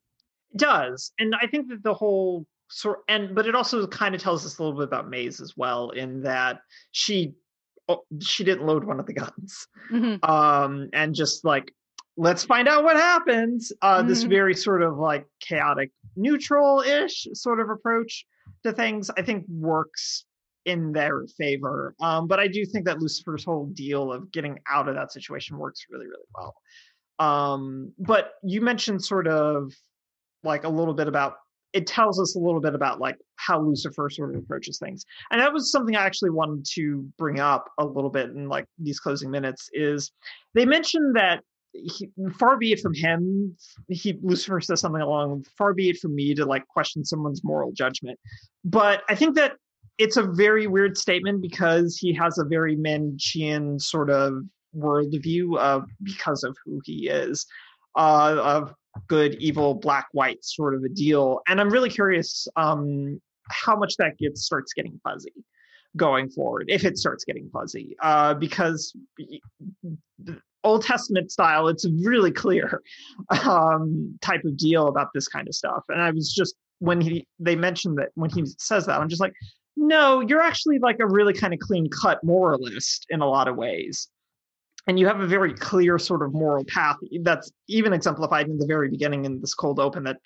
It 0.52 0.58
does, 0.58 1.12
and 1.20 1.36
I 1.40 1.46
think 1.46 1.68
that 1.68 1.84
the 1.84 1.94
whole 1.94 2.46
sort 2.68 3.00
and 3.08 3.34
but 3.34 3.46
it 3.46 3.54
also 3.54 3.86
kind 3.86 4.14
of 4.14 4.20
tells 4.20 4.44
us 4.44 4.58
a 4.58 4.62
little 4.62 4.78
bit 4.78 4.88
about 4.88 5.08
Maze 5.08 5.40
as 5.40 5.56
well 5.56 5.90
in 5.90 6.22
that 6.22 6.62
she 6.90 7.34
she 8.20 8.44
didn't 8.44 8.66
load 8.66 8.84
one 8.84 9.00
of 9.00 9.06
the 9.06 9.14
guns. 9.14 9.66
Mm-hmm. 9.90 10.28
Um, 10.28 10.88
and 10.92 11.14
just 11.14 11.44
like, 11.44 11.72
let's 12.16 12.44
find 12.44 12.68
out 12.68 12.84
what 12.84 12.96
happens. 12.96 13.72
Uh, 13.82 13.98
mm-hmm. 13.98 14.08
This 14.08 14.22
very 14.24 14.54
sort 14.54 14.82
of 14.82 14.98
like 14.98 15.26
chaotic, 15.40 15.90
neutral 16.16 16.80
ish 16.80 17.26
sort 17.32 17.60
of 17.60 17.70
approach 17.70 18.26
to 18.64 18.72
things, 18.72 19.10
I 19.16 19.22
think 19.22 19.46
works 19.48 20.24
in 20.66 20.92
their 20.92 21.26
favor. 21.38 21.94
Um, 22.00 22.26
but 22.26 22.38
I 22.38 22.46
do 22.46 22.66
think 22.66 22.84
that 22.84 22.98
Lucifer's 22.98 23.44
whole 23.44 23.66
deal 23.66 24.12
of 24.12 24.30
getting 24.30 24.58
out 24.68 24.88
of 24.88 24.94
that 24.94 25.12
situation 25.12 25.56
works 25.56 25.86
really, 25.90 26.06
really 26.06 26.28
well. 26.34 26.54
Um, 27.18 27.92
but 27.98 28.32
you 28.42 28.60
mentioned 28.60 29.04
sort 29.04 29.26
of 29.26 29.72
like 30.42 30.64
a 30.64 30.68
little 30.68 30.94
bit 30.94 31.08
about 31.08 31.34
it 31.72 31.86
tells 31.86 32.20
us 32.20 32.34
a 32.34 32.38
little 32.38 32.60
bit 32.60 32.74
about 32.74 33.00
like 33.00 33.16
how 33.36 33.60
Lucifer 33.60 34.10
sort 34.10 34.34
of 34.34 34.42
approaches 34.42 34.78
things. 34.78 35.04
And 35.30 35.40
that 35.40 35.52
was 35.52 35.70
something 35.70 35.96
I 35.96 36.04
actually 36.04 36.30
wanted 36.30 36.66
to 36.74 37.08
bring 37.16 37.40
up 37.40 37.70
a 37.78 37.84
little 37.84 38.10
bit 38.10 38.30
in 38.30 38.48
like 38.48 38.66
these 38.78 38.98
closing 38.98 39.30
minutes 39.30 39.68
is 39.72 40.10
they 40.54 40.66
mentioned 40.66 41.16
that 41.16 41.42
he, 41.72 42.10
far 42.38 42.56
be 42.58 42.72
it 42.72 42.80
from 42.80 42.94
him, 42.94 43.56
he 43.88 44.18
Lucifer 44.22 44.60
says 44.60 44.80
something 44.80 45.02
along 45.02 45.44
far 45.56 45.72
be 45.72 45.90
it 45.90 45.98
from 45.98 46.14
me 46.14 46.34
to 46.34 46.44
like 46.44 46.66
question 46.66 47.04
someone's 47.04 47.44
moral 47.44 47.72
judgment. 47.72 48.18
But 48.64 49.02
I 49.08 49.14
think 49.14 49.36
that 49.36 49.52
it's 49.98 50.16
a 50.16 50.22
very 50.22 50.66
weird 50.66 50.98
statement 50.98 51.42
because 51.42 51.96
he 51.96 52.12
has 52.14 52.38
a 52.38 52.44
very 52.44 52.76
Manichean 52.76 53.80
sort 53.80 54.10
of 54.10 54.42
worldview 54.76 55.58
of 55.58 55.84
because 56.02 56.42
of 56.42 56.56
who 56.64 56.80
he 56.84 57.08
is. 57.08 57.46
Uh, 57.96 58.40
of 58.42 58.74
good, 59.08 59.34
evil, 59.36 59.74
black, 59.74 60.08
white 60.12 60.44
sort 60.44 60.74
of 60.74 60.82
a 60.84 60.88
deal. 60.88 61.40
And 61.48 61.60
I'm 61.60 61.70
really 61.70 61.90
curious 61.90 62.46
um, 62.56 63.20
how 63.48 63.76
much 63.76 63.96
that 63.96 64.18
gets 64.18 64.42
starts 64.42 64.72
getting 64.72 65.00
fuzzy 65.02 65.34
going 65.96 66.28
forward, 66.30 66.66
if 66.68 66.84
it 66.84 66.96
starts 66.96 67.24
getting 67.24 67.50
fuzzy, 67.52 67.96
uh, 68.02 68.34
because 68.34 68.94
Old 70.62 70.84
Testament 70.84 71.32
style, 71.32 71.68
it's 71.68 71.84
a 71.84 71.90
really 72.04 72.30
clear 72.30 72.82
um, 73.44 74.16
type 74.20 74.44
of 74.44 74.56
deal 74.56 74.88
about 74.88 75.08
this 75.14 75.28
kind 75.28 75.48
of 75.48 75.54
stuff. 75.54 75.84
And 75.88 76.00
I 76.00 76.10
was 76.10 76.32
just 76.32 76.54
when 76.78 77.00
he 77.00 77.26
they 77.38 77.56
mentioned 77.56 77.98
that 77.98 78.08
when 78.14 78.30
he 78.30 78.44
says 78.58 78.86
that, 78.86 79.00
I'm 79.00 79.08
just 79.08 79.20
like, 79.20 79.34
no, 79.76 80.20
you're 80.20 80.40
actually 80.40 80.78
like 80.78 80.98
a 81.00 81.06
really 81.06 81.32
kind 81.32 81.52
of 81.52 81.60
clean 81.60 81.88
cut 81.90 82.22
moralist 82.22 83.06
in 83.10 83.20
a 83.20 83.26
lot 83.26 83.48
of 83.48 83.56
ways 83.56 84.08
and 84.90 84.98
you 84.98 85.06
have 85.06 85.20
a 85.20 85.26
very 85.26 85.54
clear 85.54 86.00
sort 86.00 86.20
of 86.20 86.34
moral 86.34 86.64
path 86.64 86.96
that's 87.22 87.52
even 87.68 87.92
exemplified 87.92 88.48
in 88.48 88.58
the 88.58 88.66
very 88.66 88.88
beginning 88.90 89.24
in 89.24 89.40
this 89.40 89.54
cold 89.54 89.78
open 89.78 90.02
that 90.02 90.16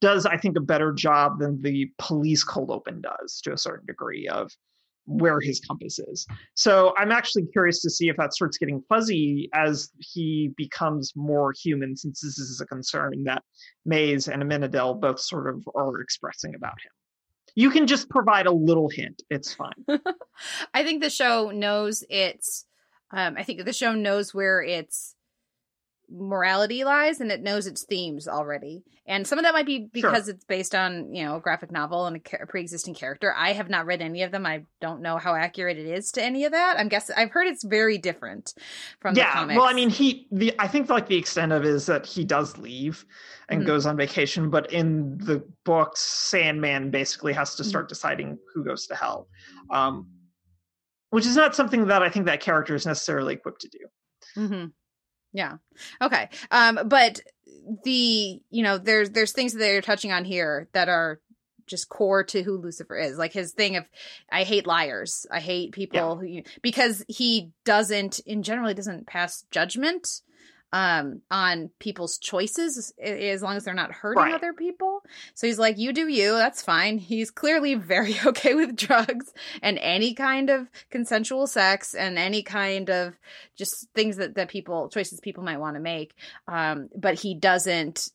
does 0.00 0.26
i 0.26 0.36
think 0.36 0.56
a 0.56 0.60
better 0.60 0.92
job 0.92 1.40
than 1.40 1.60
the 1.60 1.90
police 1.98 2.44
cold 2.44 2.70
open 2.70 3.00
does 3.00 3.40
to 3.40 3.52
a 3.52 3.58
certain 3.58 3.84
degree 3.84 4.28
of 4.28 4.48
where 5.06 5.40
his 5.40 5.58
compass 5.58 5.98
is. 5.98 6.24
So 6.54 6.94
i'm 6.96 7.10
actually 7.10 7.46
curious 7.46 7.82
to 7.82 7.90
see 7.90 8.08
if 8.08 8.16
that 8.16 8.32
starts 8.32 8.58
getting 8.58 8.80
fuzzy 8.88 9.50
as 9.54 9.90
he 9.98 10.52
becomes 10.56 11.12
more 11.16 11.52
human 11.60 11.96
since 11.96 12.20
this 12.20 12.38
is 12.38 12.60
a 12.60 12.66
concern 12.66 13.24
that 13.24 13.42
maze 13.84 14.28
and 14.28 14.40
amenadiel 14.40 15.00
both 15.00 15.18
sort 15.18 15.52
of 15.52 15.68
are 15.74 16.00
expressing 16.00 16.54
about 16.54 16.80
him. 16.80 16.92
You 17.56 17.70
can 17.70 17.88
just 17.88 18.08
provide 18.08 18.46
a 18.46 18.52
little 18.52 18.88
hint. 18.88 19.20
It's 19.30 19.52
fine. 19.52 19.84
I 20.74 20.84
think 20.84 21.02
the 21.02 21.10
show 21.10 21.50
knows 21.50 22.04
it's 22.08 22.66
um, 23.12 23.36
I 23.38 23.42
think 23.42 23.64
the 23.64 23.72
show 23.72 23.94
knows 23.94 24.34
where 24.34 24.62
its 24.62 25.14
morality 26.12 26.84
lies 26.84 27.20
and 27.20 27.32
it 27.32 27.42
knows 27.42 27.66
its 27.66 27.84
themes 27.84 28.28
already. 28.28 28.84
And 29.06 29.26
some 29.26 29.38
of 29.38 29.44
that 29.44 29.54
might 29.54 29.66
be 29.66 29.88
because 29.92 30.26
sure. 30.26 30.34
it's 30.34 30.44
based 30.44 30.74
on, 30.74 31.12
you 31.12 31.24
know, 31.24 31.36
a 31.36 31.40
graphic 31.40 31.72
novel 31.72 32.06
and 32.06 32.16
a, 32.16 32.42
a, 32.42 32.46
pre-existing 32.46 32.94
character. 32.94 33.34
I 33.36 33.52
have 33.52 33.68
not 33.68 33.86
read 33.86 34.00
any 34.00 34.22
of 34.22 34.30
them. 34.30 34.46
I 34.46 34.62
don't 34.80 35.00
know 35.00 35.16
how 35.16 35.34
accurate 35.34 35.78
it 35.78 35.86
is 35.86 36.12
to 36.12 36.22
any 36.22 36.44
of 36.44 36.52
that. 36.52 36.78
I'm 36.78 36.88
guessing 36.88 37.16
I've 37.18 37.30
heard 37.30 37.48
it's 37.48 37.64
very 37.64 37.98
different 37.98 38.54
from 39.00 39.16
yeah, 39.16 39.30
the 39.30 39.32
comics. 39.32 39.58
Well, 39.58 39.66
I 39.66 39.72
mean, 39.72 39.90
he 39.90 40.28
the 40.30 40.54
I 40.58 40.68
think 40.68 40.88
like 40.88 41.08
the 41.08 41.16
extent 41.16 41.50
of 41.52 41.64
it 41.64 41.68
is 41.68 41.86
that 41.86 42.06
he 42.06 42.24
does 42.24 42.58
leave 42.58 43.04
and 43.48 43.60
mm-hmm. 43.60 43.66
goes 43.66 43.86
on 43.86 43.96
vacation, 43.96 44.50
but 44.50 44.72
in 44.72 45.18
the 45.18 45.42
books 45.64 46.00
Sandman 46.00 46.90
basically 46.90 47.32
has 47.32 47.56
to 47.56 47.64
start 47.64 47.86
mm-hmm. 47.86 47.88
deciding 47.88 48.38
who 48.54 48.62
goes 48.64 48.86
to 48.86 48.94
hell. 48.94 49.28
Um 49.70 50.06
which 51.12 51.26
is 51.26 51.36
not 51.36 51.54
something 51.54 51.88
that 51.88 52.02
I 52.02 52.08
think 52.08 52.24
that 52.24 52.40
character 52.40 52.74
is 52.74 52.86
necessarily 52.86 53.34
equipped 53.34 53.60
to 53.60 53.68
do. 53.68 53.78
Mm-hmm. 54.34 54.66
Yeah. 55.34 55.56
Okay. 56.00 56.30
Um, 56.50 56.80
but 56.86 57.20
the 57.84 58.40
you 58.48 58.62
know 58.62 58.78
there's 58.78 59.10
there's 59.10 59.32
things 59.32 59.52
that 59.52 59.58
they're 59.58 59.82
touching 59.82 60.10
on 60.10 60.24
here 60.24 60.68
that 60.72 60.88
are 60.88 61.20
just 61.66 61.90
core 61.90 62.24
to 62.24 62.42
who 62.42 62.56
Lucifer 62.56 62.96
is. 62.96 63.18
Like 63.18 63.34
his 63.34 63.52
thing 63.52 63.76
of 63.76 63.84
I 64.30 64.44
hate 64.44 64.66
liars. 64.66 65.26
I 65.30 65.40
hate 65.40 65.72
people 65.72 66.22
yeah. 66.24 66.40
who 66.40 66.50
because 66.62 67.04
he 67.08 67.50
doesn't 67.66 68.20
in 68.20 68.42
general 68.42 68.68
he 68.68 68.74
doesn't 68.74 69.06
pass 69.06 69.44
judgment 69.50 70.22
um 70.72 71.20
on 71.30 71.68
people's 71.78 72.16
choices 72.16 72.94
as 73.02 73.42
long 73.42 73.56
as 73.58 73.64
they're 73.64 73.74
not 73.74 73.92
hurting 73.92 74.22
right. 74.22 74.34
other 74.34 74.54
people. 74.54 74.91
So 75.34 75.46
he's 75.46 75.58
like, 75.58 75.78
you 75.78 75.92
do 75.92 76.08
you. 76.08 76.32
That's 76.32 76.62
fine. 76.62 76.98
He's 76.98 77.30
clearly 77.30 77.74
very 77.74 78.16
okay 78.26 78.54
with 78.54 78.76
drugs 78.76 79.32
and 79.62 79.78
any 79.78 80.14
kind 80.14 80.50
of 80.50 80.68
consensual 80.90 81.46
sex 81.46 81.94
and 81.94 82.18
any 82.18 82.42
kind 82.42 82.90
of 82.90 83.14
just 83.56 83.86
things 83.94 84.16
that, 84.16 84.34
that 84.34 84.48
people, 84.48 84.88
choices 84.88 85.20
people 85.20 85.44
might 85.44 85.60
want 85.60 85.76
to 85.76 85.80
make. 85.80 86.14
Um, 86.48 86.88
but 86.96 87.14
he 87.14 87.34
doesn't, 87.34 88.10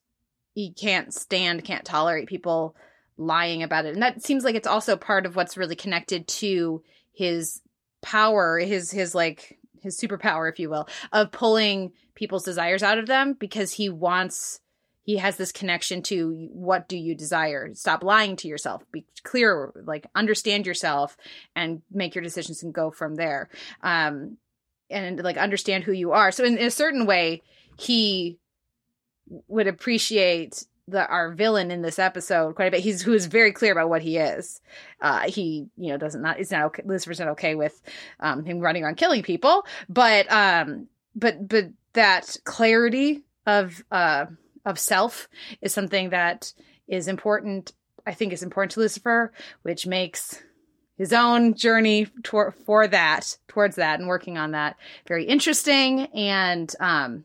he 0.53 0.71
can't 0.73 1.13
stand, 1.13 1.63
can't 1.63 1.85
tolerate 1.85 2.27
people 2.27 2.75
lying 3.17 3.63
about 3.63 3.85
it. 3.85 3.93
And 3.93 4.01
that 4.01 4.23
seems 4.23 4.43
like 4.43 4.55
it's 4.55 4.67
also 4.67 4.95
part 4.95 5.25
of 5.25 5.35
what's 5.35 5.57
really 5.57 5.75
connected 5.75 6.27
to 6.27 6.83
his 7.13 7.61
power, 8.01 8.59
his, 8.59 8.91
his 8.91 9.15
like, 9.15 9.57
his 9.81 9.99
superpower, 9.99 10.51
if 10.51 10.59
you 10.59 10.69
will, 10.69 10.87
of 11.11 11.31
pulling 11.31 11.91
people's 12.15 12.43
desires 12.43 12.83
out 12.83 12.97
of 12.97 13.07
them 13.07 13.33
because 13.33 13.71
he 13.71 13.89
wants 13.89 14.59
he 15.07 15.17
has 15.17 15.37
this 15.37 15.53
connection 15.53 16.03
to 16.03 16.49
what 16.51 16.87
do 16.87 16.97
you 16.97 17.15
desire 17.15 17.73
stop 17.73 18.03
lying 18.03 18.35
to 18.35 18.47
yourself 18.47 18.83
be 18.91 19.05
clear 19.23 19.71
like 19.85 20.05
understand 20.13 20.67
yourself 20.67 21.17
and 21.55 21.81
make 21.91 22.13
your 22.13 22.23
decisions 22.23 22.61
and 22.61 22.73
go 22.73 22.91
from 22.91 23.15
there 23.15 23.49
um 23.81 24.37
and 24.89 25.23
like 25.23 25.37
understand 25.37 25.83
who 25.83 25.91
you 25.91 26.11
are 26.11 26.31
so 26.31 26.43
in, 26.43 26.57
in 26.57 26.67
a 26.67 26.71
certain 26.71 27.07
way 27.07 27.41
he 27.79 28.37
would 29.47 29.67
appreciate 29.67 30.65
the 30.87 31.05
our 31.07 31.33
villain 31.33 31.69
in 31.69 31.81
this 31.81 31.99
episode 31.99 32.55
quite 32.55 32.67
a 32.67 32.71
bit. 32.71 32.79
He's 32.79 33.01
who 33.01 33.13
is 33.13 33.25
very 33.25 33.51
clear 33.51 33.73
about 33.73 33.89
what 33.89 34.01
he 34.01 34.17
is. 34.17 34.61
Uh, 35.01 35.29
he 35.29 35.67
you 35.75 35.91
know 35.91 35.97
doesn't 35.97 36.21
not 36.21 36.39
is 36.39 36.51
not 36.51 36.67
okay. 36.67 36.83
Lucifer's 36.85 37.19
not 37.19 37.29
okay 37.29 37.55
with 37.55 37.81
um, 38.21 38.45
him 38.45 38.59
running 38.59 38.83
around 38.83 38.95
killing 38.95 39.21
people, 39.21 39.65
but 39.89 40.31
um, 40.31 40.87
but 41.13 41.47
but 41.47 41.65
that 41.93 42.37
clarity 42.45 43.23
of 43.45 43.83
uh 43.91 44.25
of 44.67 44.77
self 44.77 45.27
is 45.61 45.73
something 45.73 46.11
that 46.11 46.53
is 46.87 47.07
important. 47.07 47.73
I 48.05 48.13
think 48.13 48.31
is 48.31 48.43
important 48.43 48.71
to 48.73 48.81
Lucifer, 48.81 49.33
which 49.63 49.87
makes 49.87 50.41
his 50.97 51.13
own 51.13 51.55
journey 51.55 52.07
tor- 52.23 52.55
for 52.65 52.87
that 52.87 53.37
towards 53.47 53.77
that 53.77 53.99
and 53.99 54.07
working 54.07 54.37
on 54.37 54.51
that 54.51 54.75
very 55.07 55.25
interesting 55.25 56.07
and 56.07 56.73
um 56.79 57.23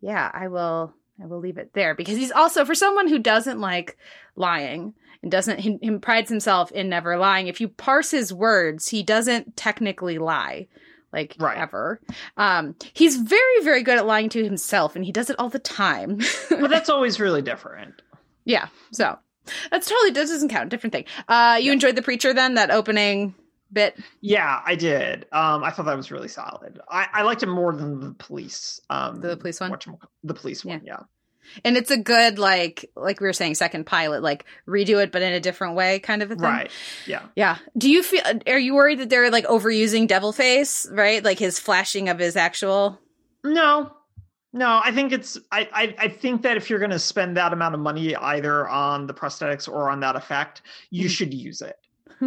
yeah 0.00 0.30
i 0.32 0.48
will 0.48 0.94
I 1.22 1.26
will 1.26 1.38
leave 1.38 1.58
it 1.58 1.72
there 1.72 1.94
because 1.94 2.16
he's 2.16 2.32
also 2.32 2.64
for 2.64 2.74
someone 2.74 3.08
who 3.08 3.18
doesn't 3.18 3.60
like 3.60 3.96
lying 4.34 4.94
and 5.22 5.30
doesn't 5.30 5.60
he, 5.60 5.78
he 5.80 5.90
prides 5.98 6.28
himself 6.28 6.70
in 6.72 6.88
never 6.88 7.16
lying. 7.16 7.48
If 7.48 7.60
you 7.60 7.68
parse 7.68 8.10
his 8.10 8.32
words, 8.32 8.88
he 8.88 9.02
doesn't 9.02 9.56
technically 9.56 10.18
lie 10.18 10.68
like 11.16 11.34
Right. 11.38 11.58
ever. 11.58 12.00
Um, 12.36 12.76
he's 12.92 13.16
very 13.16 13.62
very 13.62 13.82
good 13.82 13.98
at 13.98 14.06
lying 14.06 14.28
to 14.30 14.44
himself, 14.44 14.94
and 14.94 15.04
he 15.04 15.10
does 15.12 15.30
it 15.30 15.36
all 15.38 15.48
the 15.48 15.58
time. 15.58 16.20
But 16.50 16.70
that's 16.70 16.88
always 16.88 17.18
really 17.18 17.42
different. 17.42 18.02
yeah, 18.44 18.68
so 18.92 19.18
that's 19.70 19.88
totally 19.88 20.10
that 20.10 20.26
doesn't 20.28 20.48
count. 20.50 20.68
Different 20.70 20.92
thing. 20.92 21.04
Uh, 21.28 21.58
you 21.60 21.72
enjoyed 21.72 21.96
the 21.96 22.02
preacher 22.02 22.32
then 22.32 22.54
that 22.54 22.70
opening 22.70 23.34
bit. 23.72 23.98
Yeah, 24.20 24.60
I 24.64 24.74
did. 24.76 25.26
Um, 25.32 25.64
I 25.64 25.70
thought 25.70 25.86
that 25.86 25.96
was 25.96 26.10
really 26.12 26.28
solid. 26.28 26.78
I, 26.88 27.06
I 27.12 27.22
liked 27.22 27.42
it 27.42 27.46
more 27.48 27.72
than 27.74 27.98
the 28.00 28.12
police. 28.12 28.80
Um, 28.90 29.20
The 29.20 29.36
police 29.36 29.58
one? 29.60 29.76
The 30.22 30.34
police 30.34 30.64
one, 30.64 30.82
yeah. 30.84 31.00
And 31.64 31.76
it's 31.76 31.90
a 31.90 31.96
good 31.96 32.38
like 32.38 32.90
like 32.96 33.20
we 33.20 33.26
were 33.26 33.32
saying 33.32 33.54
second 33.54 33.84
pilot 33.86 34.22
like 34.22 34.44
redo 34.68 35.02
it 35.02 35.12
but 35.12 35.22
in 35.22 35.32
a 35.32 35.40
different 35.40 35.74
way 35.76 35.98
kind 36.00 36.22
of 36.22 36.30
a 36.30 36.34
thing. 36.34 36.42
Right. 36.44 36.70
Yeah. 37.06 37.22
Yeah. 37.36 37.58
Do 37.76 37.90
you 37.90 38.02
feel? 38.02 38.22
Are 38.46 38.58
you 38.58 38.74
worried 38.74 39.00
that 39.00 39.10
they're 39.10 39.30
like 39.30 39.46
overusing 39.46 40.06
Devil 40.06 40.32
Face? 40.32 40.86
Right, 40.90 41.22
like 41.24 41.38
his 41.38 41.58
flashing 41.58 42.08
of 42.08 42.18
his 42.18 42.36
actual. 42.36 42.98
No, 43.44 43.92
no. 44.52 44.80
I 44.84 44.90
think 44.92 45.12
it's. 45.12 45.38
I. 45.52 45.68
I, 45.72 45.94
I 45.98 46.08
think 46.08 46.42
that 46.42 46.56
if 46.56 46.68
you're 46.68 46.78
going 46.80 46.90
to 46.90 46.98
spend 46.98 47.36
that 47.36 47.52
amount 47.52 47.74
of 47.74 47.80
money 47.80 48.14
either 48.16 48.66
on 48.68 49.06
the 49.06 49.14
prosthetics 49.14 49.68
or 49.68 49.88
on 49.90 50.00
that 50.00 50.16
effect, 50.16 50.62
you 50.90 51.06
Mhm. 51.06 51.10
should 51.10 51.32
use 51.34 51.60
it. 51.62 51.76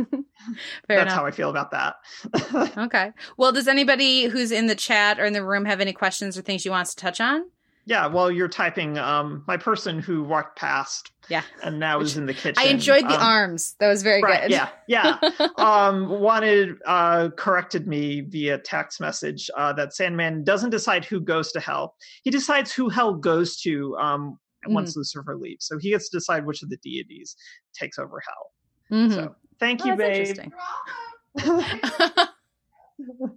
That's 0.87 1.01
enough. 1.01 1.13
how 1.13 1.25
I 1.25 1.31
feel 1.31 1.49
about 1.49 1.71
that. 1.71 1.95
Okay. 2.77 3.11
Well, 3.37 3.51
does 3.51 3.67
anybody 3.67 4.25
who's 4.25 4.51
in 4.51 4.67
the 4.67 4.75
chat 4.75 5.19
or 5.19 5.25
in 5.25 5.33
the 5.33 5.43
room 5.43 5.65
have 5.65 5.81
any 5.81 5.93
questions 5.93 6.37
or 6.37 6.41
things 6.41 6.63
you 6.65 6.71
want 6.71 6.83
us 6.87 6.93
to 6.95 7.01
touch 7.01 7.19
on? 7.19 7.43
Yeah. 7.89 8.05
Well, 8.05 8.31
you're 8.31 8.47
typing. 8.47 8.99
Um, 8.99 9.43
my 9.47 9.57
person 9.57 9.97
who 9.99 10.23
walked 10.23 10.59
past 10.59 11.11
Yeah. 11.27 11.41
and 11.63 11.79
now 11.79 11.99
is 11.99 12.17
in 12.17 12.27
the 12.27 12.35
kitchen. 12.35 12.53
I 12.57 12.67
enjoyed 12.67 13.03
the 13.05 13.15
um, 13.15 13.21
arms. 13.21 13.75
That 13.79 13.87
was 13.89 14.03
very 14.03 14.21
right, 14.21 14.43
good. 14.43 14.51
Yeah. 14.51 14.69
Yeah. 14.87 15.17
um, 15.57 16.07
wanted 16.07 16.75
uh, 16.85 17.29
corrected 17.35 17.87
me 17.87 18.21
via 18.21 18.59
text 18.59 19.01
message 19.01 19.49
uh, 19.57 19.73
that 19.73 19.95
Sandman 19.95 20.43
doesn't 20.43 20.69
decide 20.69 21.03
who 21.03 21.19
goes 21.19 21.51
to 21.53 21.59
hell. 21.59 21.95
He 22.21 22.29
decides 22.29 22.71
who 22.71 22.89
hell 22.89 23.15
goes 23.15 23.59
to 23.61 23.97
um, 23.97 24.37
once 24.67 24.95
Lucifer 24.95 25.35
leaves. 25.35 25.65
So 25.65 25.79
he 25.79 25.89
gets 25.89 26.09
to 26.09 26.17
decide 26.17 26.45
which 26.45 26.61
of 26.61 26.69
the 26.69 26.77
deities 26.77 27.35
takes 27.73 27.97
over 27.97 28.21
hell. 28.27 28.51
Mhm. 28.99 29.13
So 29.15 29.35
thank 29.59 29.81
Oh, 29.83 29.87
you, 29.87 29.95
that's 29.97 30.33
babe. 30.37 30.51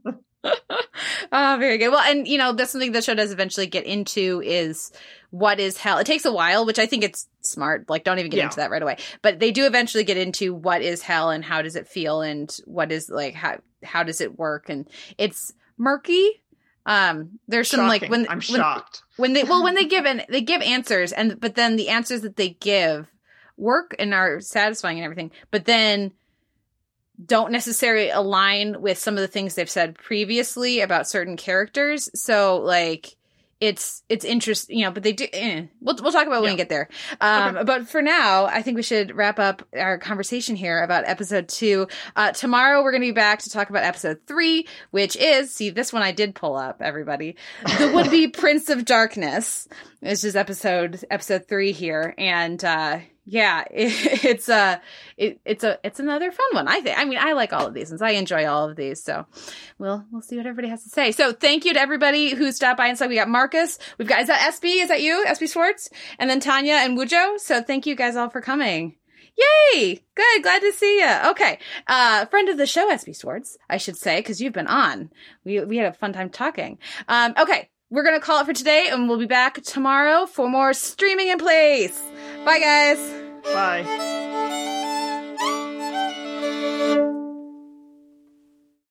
oh, 0.44 1.56
very 1.58 1.78
good. 1.78 1.90
Well, 1.90 2.00
and 2.00 2.26
you 2.26 2.38
know, 2.38 2.52
that's 2.52 2.72
something 2.72 2.92
the 2.92 3.02
show 3.02 3.14
does 3.14 3.32
eventually 3.32 3.66
get 3.66 3.84
into 3.84 4.42
is 4.44 4.92
what 5.30 5.60
is 5.60 5.76
hell. 5.78 5.98
It 5.98 6.06
takes 6.06 6.24
a 6.24 6.32
while, 6.32 6.66
which 6.66 6.78
I 6.78 6.86
think 6.86 7.04
it's 7.04 7.28
smart. 7.40 7.88
Like, 7.88 8.04
don't 8.04 8.18
even 8.18 8.30
get 8.30 8.38
Yeah. 8.38 8.44
into 8.44 8.56
that 8.56 8.70
right 8.70 8.82
away. 8.82 8.98
But 9.22 9.38
they 9.40 9.50
do 9.50 9.66
eventually 9.66 10.04
get 10.04 10.16
into 10.16 10.54
what 10.54 10.82
is 10.82 11.02
hell 11.02 11.30
and 11.30 11.44
how 11.44 11.62
does 11.62 11.76
it 11.76 11.88
feel 11.88 12.20
and 12.22 12.54
what 12.66 12.92
is 12.92 13.08
like 13.08 13.34
how 13.34 13.58
how 13.84 14.02
does 14.02 14.20
it 14.20 14.38
work 14.38 14.68
and 14.68 14.88
it's 15.18 15.52
murky. 15.78 16.42
Um, 16.84 17.38
there's 17.46 17.70
some 17.70 17.86
like 17.86 18.08
when 18.08 18.22
I'm 18.28 18.38
when, 18.38 18.40
shocked. 18.40 19.02
when 19.16 19.32
they 19.34 19.44
well 19.44 19.62
when 19.62 19.76
they 19.76 19.84
give 19.86 20.04
an 20.04 20.22
they 20.28 20.40
give 20.40 20.62
answers 20.62 21.12
and 21.12 21.38
but 21.40 21.54
then 21.54 21.76
the 21.76 21.88
answers 21.90 22.22
that 22.22 22.36
they 22.36 22.50
give 22.50 23.06
work 23.56 23.94
and 24.00 24.12
are 24.12 24.40
satisfying 24.40 24.98
and 24.98 25.04
everything 25.04 25.30
but 25.52 25.64
then 25.66 26.10
don't 27.24 27.52
necessarily 27.52 28.10
align 28.10 28.80
with 28.80 28.98
some 28.98 29.14
of 29.14 29.20
the 29.20 29.28
things 29.28 29.54
they've 29.54 29.68
said 29.68 29.94
previously 29.94 30.80
about 30.80 31.08
certain 31.08 31.36
characters. 31.36 32.08
So 32.20 32.56
like 32.58 33.16
it's 33.60 34.02
it's 34.08 34.24
interesting 34.24 34.76
you 34.76 34.84
know 34.84 34.90
but 34.90 35.04
they 35.04 35.12
do 35.12 35.24
eh. 35.32 35.66
we'll, 35.80 35.96
we'll 36.02 36.10
talk 36.10 36.26
about 36.26 36.42
when 36.42 36.50
we 36.50 36.56
get 36.56 36.68
there. 36.68 36.88
Um 37.20 37.56
Okay. 37.56 37.64
but 37.64 37.88
for 37.88 38.02
now 38.02 38.46
i 38.46 38.60
think 38.60 38.74
we 38.76 38.82
should 38.82 39.14
wrap 39.14 39.38
up 39.38 39.62
our 39.78 39.98
conversation 39.98 40.56
here 40.56 40.82
about 40.82 41.04
episode 41.06 41.48
two. 41.48 41.86
Uh 42.16 42.32
tomorrow 42.32 42.82
we're 42.82 42.90
gonna 42.90 43.02
be 43.02 43.12
back 43.12 43.38
to 43.42 43.50
talk 43.50 43.70
about 43.70 43.84
episode 43.84 44.18
three 44.26 44.66
which 44.90 45.14
is 45.14 45.54
see 45.54 45.70
this 45.70 45.92
one 45.92 46.02
i 46.02 46.10
did 46.10 46.34
pull 46.34 46.56
up 46.56 46.82
everybody. 46.82 47.36
The 47.78 47.92
would-be 47.94 48.28
prince 48.42 48.68
of 48.68 48.84
darkness. 48.84 49.68
This 50.00 50.24
is 50.24 50.34
episode 50.34 51.04
episode 51.08 51.46
three 51.46 51.70
here. 51.70 52.16
And 52.18 52.64
uh 52.64 52.98
yeah 53.24 53.64
it, 53.70 54.24
it's 54.24 54.48
a 54.48 54.80
it, 55.16 55.40
it's 55.44 55.64
a 55.64 55.78
it's 55.84 56.00
another 56.00 56.32
fun 56.32 56.46
one 56.52 56.68
i 56.68 56.80
think 56.80 56.98
i 56.98 57.04
mean 57.04 57.18
i 57.20 57.32
like 57.32 57.52
all 57.52 57.66
of 57.66 57.74
these 57.74 57.90
ones 57.90 58.02
i 58.02 58.10
enjoy 58.10 58.46
all 58.46 58.68
of 58.68 58.76
these 58.76 59.02
so 59.02 59.26
we'll 59.78 60.04
we'll 60.10 60.22
see 60.22 60.36
what 60.36 60.46
everybody 60.46 60.68
has 60.68 60.82
to 60.82 60.88
say 60.88 61.12
so 61.12 61.32
thank 61.32 61.64
you 61.64 61.72
to 61.74 61.80
everybody 61.80 62.34
who 62.34 62.50
stopped 62.52 62.78
by 62.78 62.88
and 62.88 62.98
said 62.98 63.08
we 63.08 63.14
got 63.14 63.28
marcus 63.28 63.78
we've 63.98 64.08
got 64.08 64.20
is 64.20 64.28
that 64.28 64.52
sb 64.54 64.82
is 64.82 64.88
that 64.88 65.02
you 65.02 65.24
sb 65.28 65.50
schwartz 65.50 65.88
and 66.18 66.28
then 66.28 66.40
tanya 66.40 66.74
and 66.74 66.98
wujo 66.98 67.38
so 67.38 67.62
thank 67.62 67.86
you 67.86 67.94
guys 67.94 68.16
all 68.16 68.30
for 68.30 68.40
coming 68.40 68.96
Yay! 69.74 70.02
Good, 70.14 70.42
glad 70.42 70.60
to 70.60 70.72
see 70.72 70.98
you. 70.98 71.30
Okay, 71.30 71.58
uh, 71.86 72.26
friend 72.26 72.50
of 72.50 72.58
the 72.58 72.66
show, 72.66 72.90
SB 72.90 73.16
Swords, 73.16 73.56
I 73.70 73.78
should 73.78 73.96
say, 73.96 74.18
because 74.18 74.42
you've 74.42 74.52
been 74.52 74.66
on. 74.66 75.10
We 75.44 75.60
we 75.60 75.78
had 75.78 75.86
a 75.86 75.96
fun 75.96 76.12
time 76.12 76.28
talking. 76.28 76.76
Um, 77.08 77.32
okay, 77.38 77.70
we're 77.88 78.02
gonna 78.02 78.20
call 78.20 78.40
it 78.40 78.46
for 78.46 78.52
today, 78.52 78.88
and 78.90 79.08
we'll 79.08 79.18
be 79.18 79.24
back 79.24 79.62
tomorrow 79.62 80.26
for 80.26 80.50
more 80.50 80.74
streaming 80.74 81.28
in 81.28 81.38
place. 81.38 81.98
Bye, 82.44 82.58
guys. 82.58 82.98
Bye. 83.44 84.41